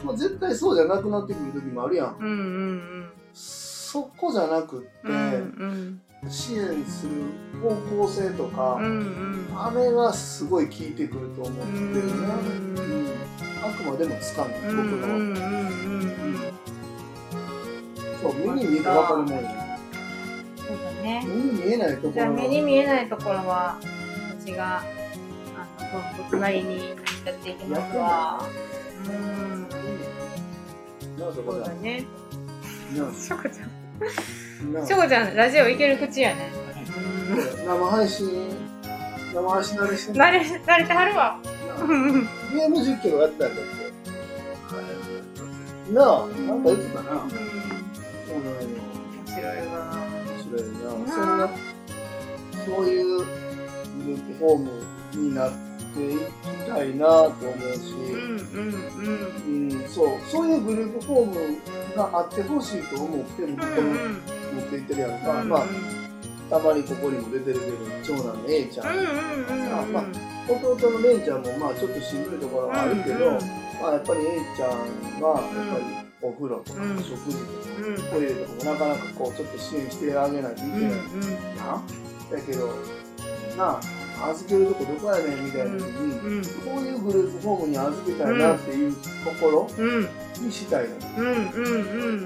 [0.04, 2.16] まあ絶対そうじゃなくなってくる時もあるやん。
[2.18, 7.12] うんうんそこじゃなくって、うんうん支援する
[7.60, 12.00] 方向性とか、うんうんあれがすごい効いてくると思ってるね。
[12.00, 13.06] うんうん
[13.64, 15.14] あくまでもつかむ、うん僕の。
[15.14, 16.36] うんうんうん
[18.22, 19.72] そう、目に見えてわかるもんね。
[20.56, 23.78] そうだね目に見えないところじゃあは目に見えないところは
[24.40, 24.82] 私があ
[26.16, 26.90] の僕なりに
[27.24, 28.46] やっていきますわ
[29.06, 29.51] うん
[31.30, 31.68] そうだ。
[31.74, 32.04] ね。
[32.94, 34.86] なしょこちゃん。
[34.86, 36.50] しょこちゃんラジオいける口やね。
[37.66, 38.28] 生配信、
[39.34, 41.38] 生配信慣れして慣れ慣れてはるわ。
[42.52, 43.62] ゲーム実況やったんだって。
[45.92, 47.08] なあ、なんか言ってたな。
[47.10, 48.68] そうなんよ。
[49.26, 49.72] 面白いわ
[50.26, 50.78] 面白いな。
[50.98, 51.50] なそんな、
[52.64, 53.24] そういうグ
[54.06, 54.70] ループホーム
[55.14, 64.22] になっていきたいなと思うし、うんうんうん、そう、そういうグループホームがあってほしいと思って、僕このうんうん。
[64.54, 65.42] 持っていってるやんか。
[65.42, 65.66] うんまあ、
[66.50, 68.86] たまにここにも出てるけど、長男の A ちゃん。
[68.88, 69.06] うんうん
[69.86, 70.04] うんまあ
[70.48, 73.38] 弟のレイちゃんもまあちょっとしんどいところはあるけど、うん
[73.80, 74.70] まあやっぱり A ちゃん
[75.22, 75.84] はやっぱり
[76.20, 76.98] お風呂とかうん。
[76.98, 80.80] 食事とかうんトイレとかもなかなかこうちょっと支援してあげないといけない。
[81.56, 81.82] な。
[82.30, 82.66] だけど、
[83.56, 83.80] なあ、
[84.30, 89.00] 預けるとこどこやねんみたいな時に、うんこういうグループホームに預けたいなっていうと
[89.40, 89.68] ころ
[90.40, 90.98] にしたいの。
[90.98, 91.26] ですうん。
[91.26, 91.72] うん。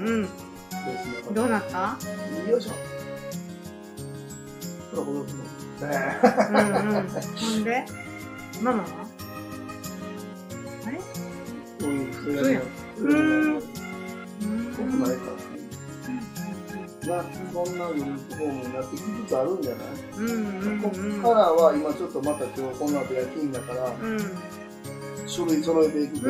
[0.07, 1.33] うん。
[1.33, 1.97] どうなった
[2.49, 2.71] よいしょ。
[4.91, 5.31] ほら、このね
[6.49, 6.95] うん。
[6.95, 7.09] うん。
[7.09, 7.63] ほん。
[7.63, 7.85] で
[8.61, 8.87] ママは
[10.85, 11.03] あれこ
[11.81, 13.46] ういうふうそうやん。
[17.53, 24.19] そんなグループホームになってきつつあるんじゃない、うんうんこっからは今ちょっとまた今日この後夜勤だからうん。
[25.27, 26.27] 書類揃えていくけど、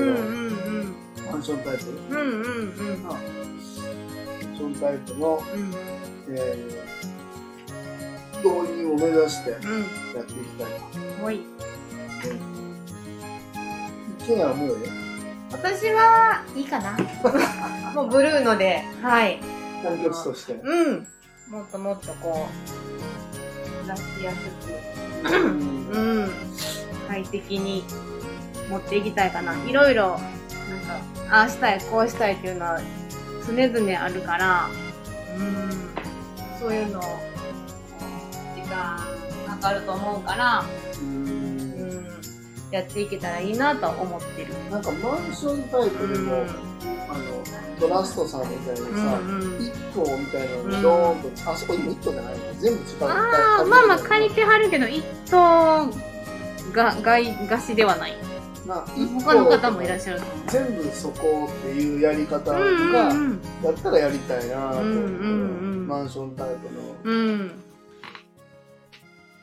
[1.32, 1.86] マンションタイプ？
[2.10, 3.18] うんうんうんマン
[3.62, 5.74] ションタイプの、うん。
[6.30, 9.92] えー、導入を目指してやってうんいき
[10.58, 10.78] たいな。
[11.22, 11.42] ほい
[14.26, 14.90] ケアはもうえ
[15.52, 16.62] 私はい。
[16.62, 16.98] いかな
[17.94, 19.40] もうブルーのではい
[19.80, 20.54] え環境地として。
[20.54, 21.08] うん
[21.50, 22.48] もっともっとこ
[23.86, 24.38] う出しやす
[25.24, 26.30] くうん
[27.08, 27.86] 快適に
[28.70, 32.82] 持っていきたいかないろいろなんかああしたいこうしたいっていうのは
[33.48, 34.70] 常々あるから
[35.38, 35.88] うん
[36.60, 37.00] そういうの
[38.56, 38.98] 時間
[39.48, 40.66] かかると思うから、
[41.00, 42.08] うん、
[42.72, 44.54] やっていけたらいいなと思ってる。
[44.70, 46.67] なんかマンションタイプでも、あの
[47.80, 49.64] トラストさんみたいにさ、うんうん。
[49.64, 52.54] 一棟みたいなのにドーンと、あそこ今一棟じゃないの？
[52.60, 55.92] 全部近くああまあまあ借りてはるけど一棟
[56.74, 58.14] が外貸しではない。
[58.68, 60.22] な一他の方もいらっししゃる。
[60.48, 66.96] 全部そこっていうやり方が、うんうんやったらやりたいなと思う、うんうんうんマンションタイプの。
[67.04, 67.18] うん。
[67.18, 67.64] うん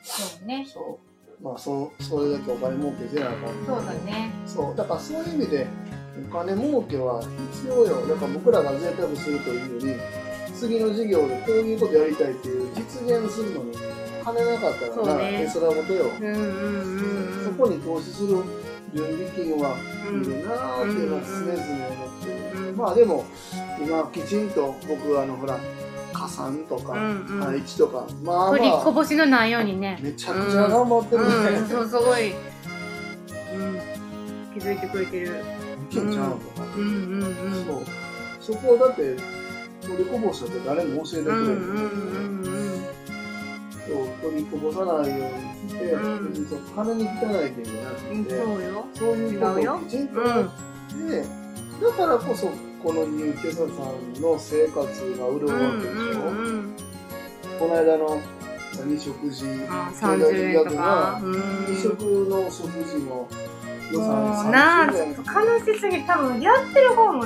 [0.03, 0.65] そうね。
[0.71, 0.99] そ
[1.41, 1.43] う。
[1.43, 3.65] まあそそれだけお金儲けせなあかん。
[3.65, 4.31] そうだね。
[4.45, 4.75] そう。
[4.75, 5.67] だからそういう意味で
[6.17, 8.07] お金儲けは必要よ。
[8.07, 10.01] だから僕らが贅沢するというより
[10.55, 13.75] 次の事業でこういうことやりたいっていう実現するのに
[14.23, 15.43] 金なかったらな、ね。
[15.43, 18.43] 絵空事よ、うんうんうんそこに投資する
[18.93, 22.77] 準備金はいるなーっていうのは常々思ってる、うん。
[22.77, 23.25] まあでも
[23.79, 25.59] 今きちんと僕あのほら
[26.13, 27.43] 加算とかうんうん。
[27.43, 29.99] 配置とか、まあ取りこまあぼしのないようにね。
[30.01, 33.79] めちゃくちゃ頑張ってるね、うん、そうすごい、うん、
[34.53, 35.27] 気づいてくれてる。
[35.27, 35.29] い
[35.89, 36.11] けん。
[36.11, 37.65] ちゃうとか、うんうんうん。
[37.65, 37.83] そう。
[38.39, 39.15] そこをだって
[39.81, 42.85] 取りこぼしたって誰も教えてくれる、うんうんうん
[43.87, 46.29] そう取りこぼさないようにして、うん。
[46.31, 47.07] 別にそう金に汚
[47.45, 48.85] い点じゃなくうんて、そうよ。
[48.95, 52.47] そういうことをきちんとうんやって、だからこそ
[52.83, 53.67] このニューケサさん
[54.21, 56.75] の生活が潤うわけでしょ、うんうん
[57.59, 58.19] この間の
[58.77, 61.19] 何食事あ30円とか。
[61.23, 61.33] うん。
[61.73, 63.54] 二食の食事も予
[63.93, 67.25] もう算なあ30円ちょっと悲しすぎて多分やってる方も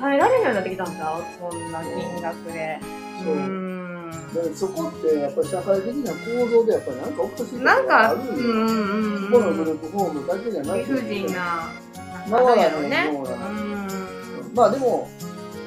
[0.00, 2.80] 耐えられるようになってきたんだそんな金額で。
[3.24, 3.94] そううん。
[4.34, 9.30] でそこってやっぱり社会的な構造でやっぱりなんかおかしいなんか、うんがあるんよ、うんうん。
[9.30, 11.72] このグループホームだけじゃなくて理不尽な。
[12.30, 14.54] 回らなうん。
[14.54, 15.08] まあでも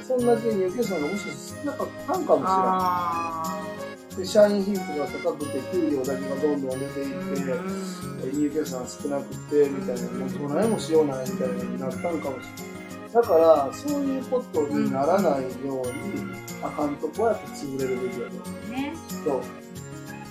[0.07, 1.23] そんだけ入居者がもし
[1.63, 3.61] 少なかったんかもしれないあ
[4.17, 7.97] で社員比率が高くて給料だけがどんどん出てーいって、うん
[8.33, 15.93] 入居者が少なくてみたいなもうどないもしようないみたいになったんかもしれないだからそういうことにならないように、
[16.61, 18.33] あかんとこはやっぱ潰れるべきだと
[18.69, 18.93] ね。
[19.23, 19.41] そう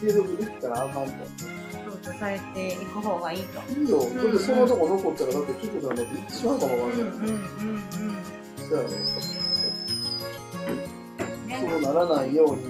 [0.01, 1.12] 継続できたらあかんと
[1.72, 3.62] そうとされていく方がいいと。
[3.72, 7.82] いいよ、んだってそのとこ残ったらだってキコさんだって一番かもわかんない、うんうんうんうん。
[8.68, 8.97] そうやろね。
[11.49, 12.66] そうならないようにし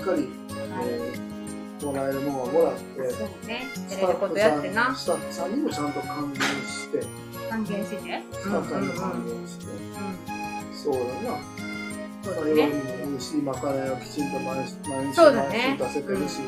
[0.00, 0.28] っかり、
[1.82, 2.80] もらえるものはもらって
[3.10, 3.66] そうね。
[3.74, 4.94] スやれることやってな。
[4.94, 7.04] スタッフさんにもちゃんと還元して
[7.50, 7.96] 還元して。
[8.32, 9.76] スタッフさんにも還うん元して、うん
[10.72, 11.06] そうだな
[12.22, 12.66] そうだね。
[12.66, 12.70] も
[13.10, 15.16] 美味しいまかないをきちんと毎日毎日
[15.78, 16.40] 出せてるし、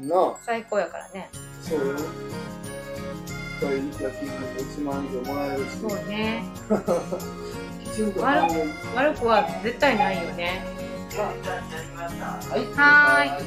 [0.00, 1.28] なあ最高やからね。
[1.62, 1.84] そうよ
[3.56, 3.88] 一回焼
[4.18, 4.34] き肉
[4.80, 6.42] 1万以上もらえるしそうね。
[8.94, 10.64] 悪くは絶対ないよね。
[11.22, 13.38] はいは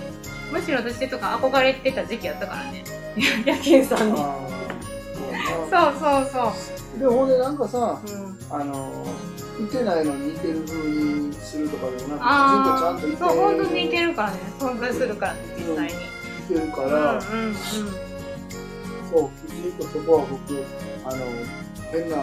[0.51, 2.84] むしろ私とか憧れてた時期やったからね。
[3.45, 4.18] 夜勤さんに。
[4.18, 6.53] そうそうそう
[6.95, 8.09] そでほんでなんかさう。
[8.09, 8.38] うん。
[8.49, 9.05] あの
[9.59, 14.38] いてないのにいてる風にするとかでもなくあきちんとちゃんといてあ、そう、本当にいてるからね。
[14.59, 15.93] 存在するからね、実際に。
[15.93, 15.95] い
[16.47, 17.20] てるかうんら、うんう
[17.51, 17.55] ん。
[17.55, 17.70] そ
[19.20, 20.63] うきちんとそこは僕
[21.05, 21.26] あの
[21.91, 22.18] 変な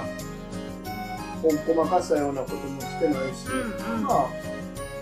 [1.43, 4.03] こ細かしたようなこともしてないし、うんうん。
[4.05, 4.27] まあ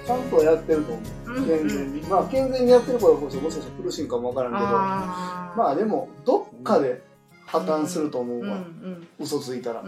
[0.06, 1.04] ちゃんとやってると思う。
[1.04, 4.64] うん健全に、まあ健全にやってるからこそもしかしたら苦しいんかもわからんけど。
[4.66, 7.02] まあでもどっかで
[7.46, 9.82] 破綻すると思うわ、ん嘘ついたら。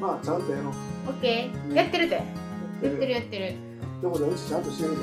[0.00, 0.72] まあちゃんとやろう。
[1.08, 1.74] オッケー。
[1.74, 2.16] やってるで。
[2.16, 2.22] や
[2.90, 3.12] ってる。
[3.12, 3.54] やってる
[4.00, 4.96] でもねうちちゃんとしてるで、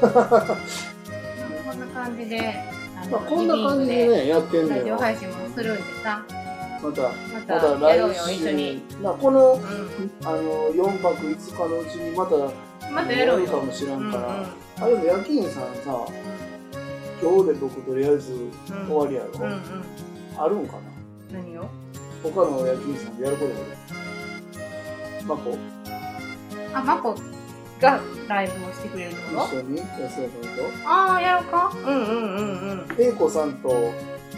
[0.00, 0.06] こ
[1.72, 2.40] んな感じで
[3.00, 6.24] あまあ、こんな感じでねやってんラのよジオ配信もするんでさ。
[6.82, 8.80] またままた来週。
[9.00, 9.60] まあこのう
[10.24, 12.52] あの4泊5日のうちにまたん
[12.92, 14.46] またやろうよるかもしらんから、うんうん。
[14.82, 16.06] あでも夜勤さんさ
[17.22, 18.50] 今日で僕とりあえずうん。
[18.86, 19.62] 終わりやろ、うんうん。
[20.36, 20.74] あるんか
[21.32, 21.40] な？
[21.40, 21.68] 何を？
[22.22, 23.56] 他の夜勤さんでやることが
[25.26, 25.56] マコ？
[26.74, 27.14] あまこ
[27.80, 29.56] がライブをしてくれるってこと？
[29.56, 29.78] 一緒に？
[29.78, 30.88] 安田さんと？
[30.88, 31.72] ああやろうか？
[31.74, 32.96] うんうんうんうん。
[32.98, 33.92] 英子さんと。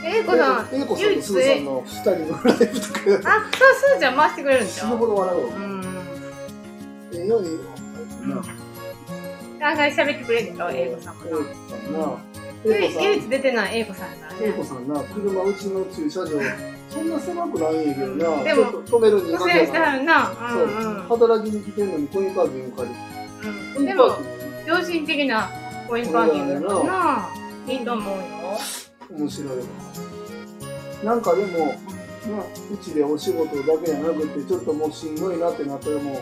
[0.05, 3.31] えいこさん英子さんとスーさんの2人のライブとか。
[3.31, 5.57] あそうすーちゃん回してくれるんじ死ぬゃんほど笑うわ。
[5.57, 5.83] うん
[7.15, 7.41] ええよ
[8.27, 8.43] ええよ
[9.61, 10.57] な案外喋ってくれるん。
[10.73, 11.15] 英子さん。
[11.93, 12.19] も
[12.65, 14.21] 英な唯一出てない英子さん。
[14.21, 14.89] だね英子さん。
[14.89, 16.29] な車うちの駐車場
[16.91, 17.09] そん。
[17.11, 17.89] な狭くないん。
[17.89, 20.97] やけどな、でも止めるにごしてはるなそううん。
[20.97, 21.03] うん。
[21.09, 21.93] 働きに来てん。
[21.93, 23.01] のにコインパーキング借りて
[23.75, 23.87] コうん。
[23.87, 24.05] でも
[24.67, 25.51] 良心的な
[25.89, 27.29] コインパーキングだな
[27.69, 28.23] いいと思うよ
[29.11, 29.55] グ面白いわ
[31.05, 31.23] なん。
[31.23, 35.17] かでも、まあ、うちでお仕事だけじゃなくてちょっともうしん。
[35.17, 36.17] どいなってなったらもう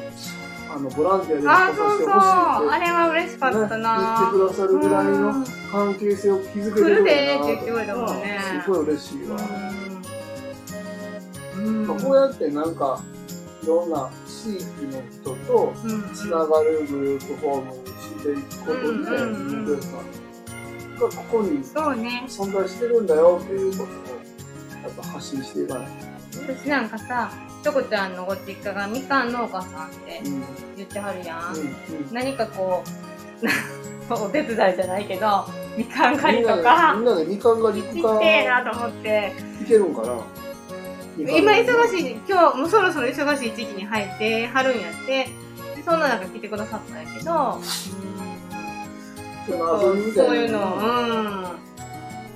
[0.70, 3.98] あのボランティアで参加してほしいってあれは嬉しかったな。
[3.98, 5.44] ね言ってくださるぐらいのうん。
[5.70, 8.40] 関係性を築けて来るでるって言ってくれたもんね。
[8.64, 9.36] すごい嬉しいわ、
[11.56, 11.86] うん。
[11.86, 13.02] まあ、こうやってなんか
[13.62, 16.14] いろんな地域の人とうん。
[16.14, 19.80] つながるグループホームにしていくことで、うんうんうん。
[20.94, 23.86] がここに存在してるんだよっていうことを
[24.82, 25.88] やっぱ発信していかない
[26.46, 27.30] 私なんかさ
[27.64, 30.30] チョコちゃんのご実家がみかん農家さんってと。
[30.30, 30.44] うん
[30.76, 32.84] 言ってはるやん、うん何かこ
[34.10, 35.46] う お手伝いじゃないけど
[35.78, 36.94] みかん狩りとみか。
[36.94, 38.16] みんなでみかん狩り行行くか。
[38.16, 39.32] ってえなと思って。
[39.62, 40.08] いけるんかな。
[41.16, 45.24] 今忙しい今日もうそろそろ忙しい時期に入ってはるんやって。
[45.76, 47.60] でそんな中来てくださったんやけど。
[50.14, 51.44] そういうのうん。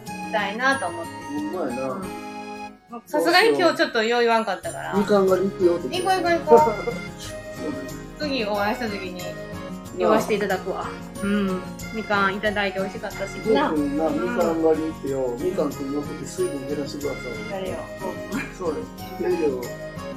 [0.07, 1.11] したいなと思って。
[1.53, 2.17] ほんまやな、うん
[3.07, 4.95] さすがに今日ちょっとよう言わんかったから。
[4.95, 5.89] みかん狩り行くよって。
[6.01, 6.72] 行こう行こう行こ
[8.16, 8.18] う。
[8.18, 9.20] 次お会いした時に
[9.99, 10.89] 言わせていただくわ。
[11.22, 11.61] うん。
[11.95, 13.70] みかんいただいて美味しかったしな。
[13.72, 15.36] みかん狩り行ってよ。
[15.39, 17.32] みかん君乗せて水分減らしてください。
[17.51, 17.76] 誰よ
[18.57, 18.76] そうよ
[19.20, 19.39] いやいや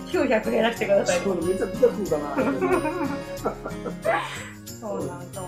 [0.08, 1.20] 900減らしてください。
[1.20, 2.36] そうめちゃくちゃ食うかな。
[4.66, 5.44] そうなんそう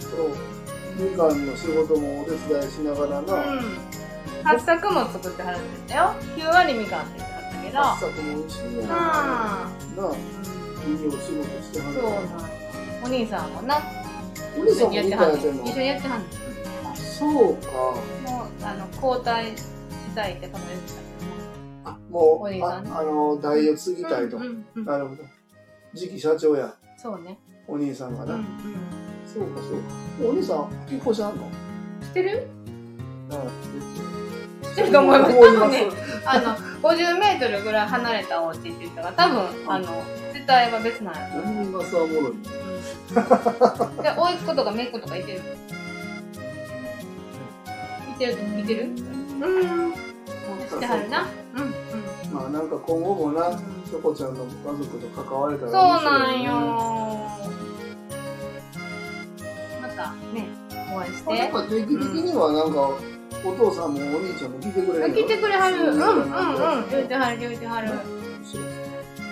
[0.00, 0.34] そう。
[0.98, 3.34] みかんの仕事もお手伝いしながらなんな。
[3.34, 3.93] うん
[4.44, 6.14] 八作も作ってはるんだよ。
[6.36, 7.78] 9割みかんって言ってはったけど。
[7.78, 11.22] 八作も美味しいねなああうんいいお仕事
[11.62, 12.28] してはるそうなんや
[13.04, 13.78] お兄さんもな。
[14.58, 15.34] お兄さんもみ一緒にやってはん。
[15.34, 16.26] 一緒にやってはんね
[16.96, 17.70] そうか。
[17.70, 19.62] んもうあの交代し
[20.14, 21.04] たいって考えて
[21.84, 22.90] あもうお兄さんね。
[22.92, 25.22] ああの代を継ぎたたいと、うんうんうんなるほど。
[25.94, 27.38] 次期社長や、そうね。
[27.68, 28.34] お兄さんがな。
[28.34, 28.46] うんうん。
[29.32, 30.28] そうか、そうか。
[30.28, 31.42] お兄さん、結婚しはんの？
[32.02, 32.48] 知ってる？
[33.30, 33.93] うん。
[34.74, 35.34] 知ってると思います。
[35.34, 35.86] 多分ね、
[36.26, 40.02] あの、50メートルぐらい離れたお家って言ったから、多分、あの、
[40.32, 41.20] 絶対は別なんや。
[41.44, 42.32] 何がさ、おもろい。
[44.02, 45.42] で、甥っ子とか姪っ子とかいてる？
[48.10, 48.82] いてるいてる？
[48.84, 49.92] うん。
[49.92, 51.26] 知ってはるな。
[51.56, 51.72] うんうん。
[52.32, 56.52] まあなんか今後もな、うんチョコちゃんの家族と関われたそうら面白いなんねよ。
[59.82, 60.48] またね、
[60.92, 61.38] お会いして。
[61.38, 62.90] なんか定期的にはなんか、
[63.44, 65.76] お父さんもお兄ちゃんも来てくれるよ来てくれはる。
[65.76, 66.80] うんうんうん。
[66.80, 67.88] うん言うてはる言うてはる。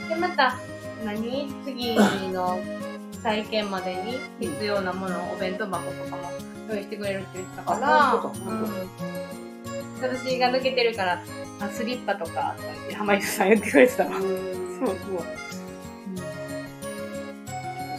[0.08, 0.58] で、また、
[1.04, 1.52] 何？
[1.64, 1.96] 次
[2.30, 2.60] の
[3.22, 6.30] 再建までに必要なもの、お弁当箱とかも
[6.68, 8.22] 用意してくれるって言ってたから、
[10.00, 11.22] 私が抜けてるから、
[11.60, 12.54] あスリッパとか、
[12.94, 14.10] 浜井さん言ってくれてたわ。
[14.20, 14.98] そうそう。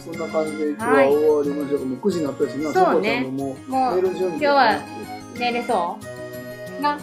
[0.04, 1.86] そんな感じで今日は終わりましょうか。
[1.86, 4.78] もう9時になったしな、そうねももうもう寝る準備今日は
[5.38, 5.98] 寝れそ
[6.78, 6.82] う？
[6.82, 6.98] な。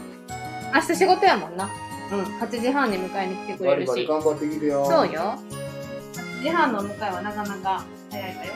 [0.73, 1.69] 明日仕事やもんな。
[2.11, 2.23] うん。
[2.23, 3.89] 8時半に迎えに来てくれバリるし。
[3.89, 4.85] バリ頑張ってきてよ。
[4.85, 5.37] そうよ。
[6.39, 8.53] 8時半のお迎えはなかなか早いわよ。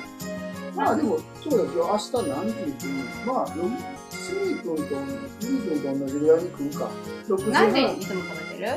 [0.75, 2.93] まあでも、そうだ今日明日何時に来る
[3.25, 3.33] の？
[3.33, 4.83] まあ、スミ君と、
[5.39, 6.89] スミ君と同じぐらいに来るか。
[7.27, 7.51] 6時半。
[7.53, 8.67] 何時にいつも食べてる？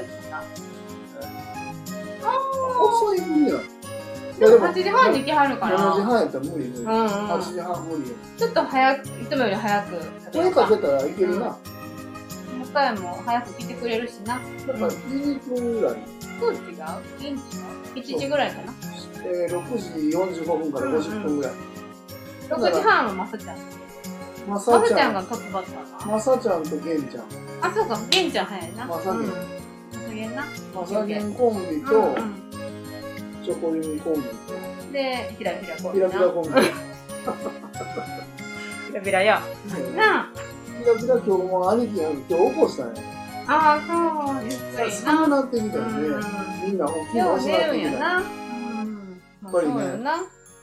[2.80, 3.54] 遅い分や。
[4.38, 5.78] いでも8時半に来はるから。
[5.78, 6.80] 7時半やったら無理無理。
[6.80, 7.08] うんうん。
[7.08, 8.16] 8時半無理よ。
[8.36, 11.56] ちょっと早く、いつもより早く食べ声ようかかけたらいけるな。
[12.72, 14.40] 向えも早く来てくれるしな。
[14.66, 15.96] だから2分ぐらい。
[16.38, 17.34] そう違う？
[17.34, 17.66] 現地の
[17.96, 18.74] ?1 時ぐらいかな。
[19.24, 21.52] えー、6時45分から50分ぐらい。
[22.48, 23.56] 6時半はまさちゃん。
[24.48, 26.12] ままさちゃん、がトップバッターな。
[26.12, 27.24] まさちゃんとげんちゃん。
[27.60, 28.86] あ、そうか、げんちゃん早いな。
[28.86, 29.26] まさげんうん。
[29.26, 29.34] ま
[30.08, 30.44] さげんな。
[30.74, 32.37] まさげんコンビと、うんうん
[33.48, 36.50] チョコユニコンビで、ひらひらこと、ピラピラコンひ
[38.92, 39.40] らひらや。
[39.96, 40.26] なあ。
[40.86, 43.02] ラピラ今日も兄貴やん今日起こしたんや。
[43.46, 44.92] ああ、そう、ゆっくりな。
[44.92, 46.26] 寒なってきたよね。
[46.66, 47.88] みんな大きいのよう遅なってきた。
[47.88, 48.22] やっ
[49.50, 49.74] ぱりね。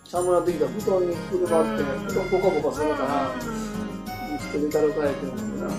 [0.06, 3.40] 寒なってきた布団にくるまって、うん布団ポカポカするから、うん
[4.38, 5.74] ちょっと寝たら帰ってるんだな。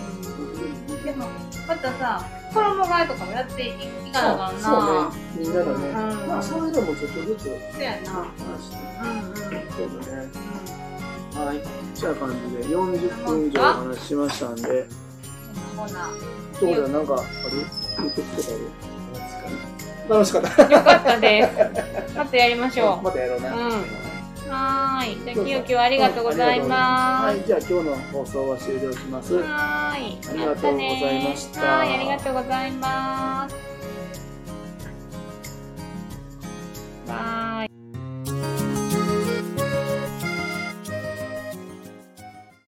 [1.04, 1.28] でも、
[1.68, 2.24] またさ、
[2.56, 3.72] 衣替えとかもやってい
[4.12, 4.60] かなあかんな。
[4.60, 5.88] そうね、みんながね。
[5.88, 8.10] うんまあそういうのもちょっとずつそうやな。
[8.12, 8.76] 話して。
[9.00, 9.36] うんうん。
[9.36, 10.28] そうだね。
[11.36, 11.62] はい。
[11.94, 14.86] じゃあ感じで40分以上お話ししましたんで、
[15.76, 16.10] ほな。
[16.58, 17.24] そうだよ、なんか、ある
[17.98, 18.58] 言ってきてたよ。
[20.08, 20.62] 楽しかった。
[20.62, 22.16] よかったです。
[22.16, 23.54] またやりましょまたやろうな。
[23.54, 23.72] うんう。
[24.48, 25.34] はーい。
[25.34, 27.46] じゃあ、きよきよありがとうございまはい、す。
[27.46, 29.34] じゃあ今日の放送は終了します。
[29.34, 30.18] はーい。
[30.30, 33.56] ありがとうございましたはーい、ありがとうございます。
[37.08, 37.75] はーい。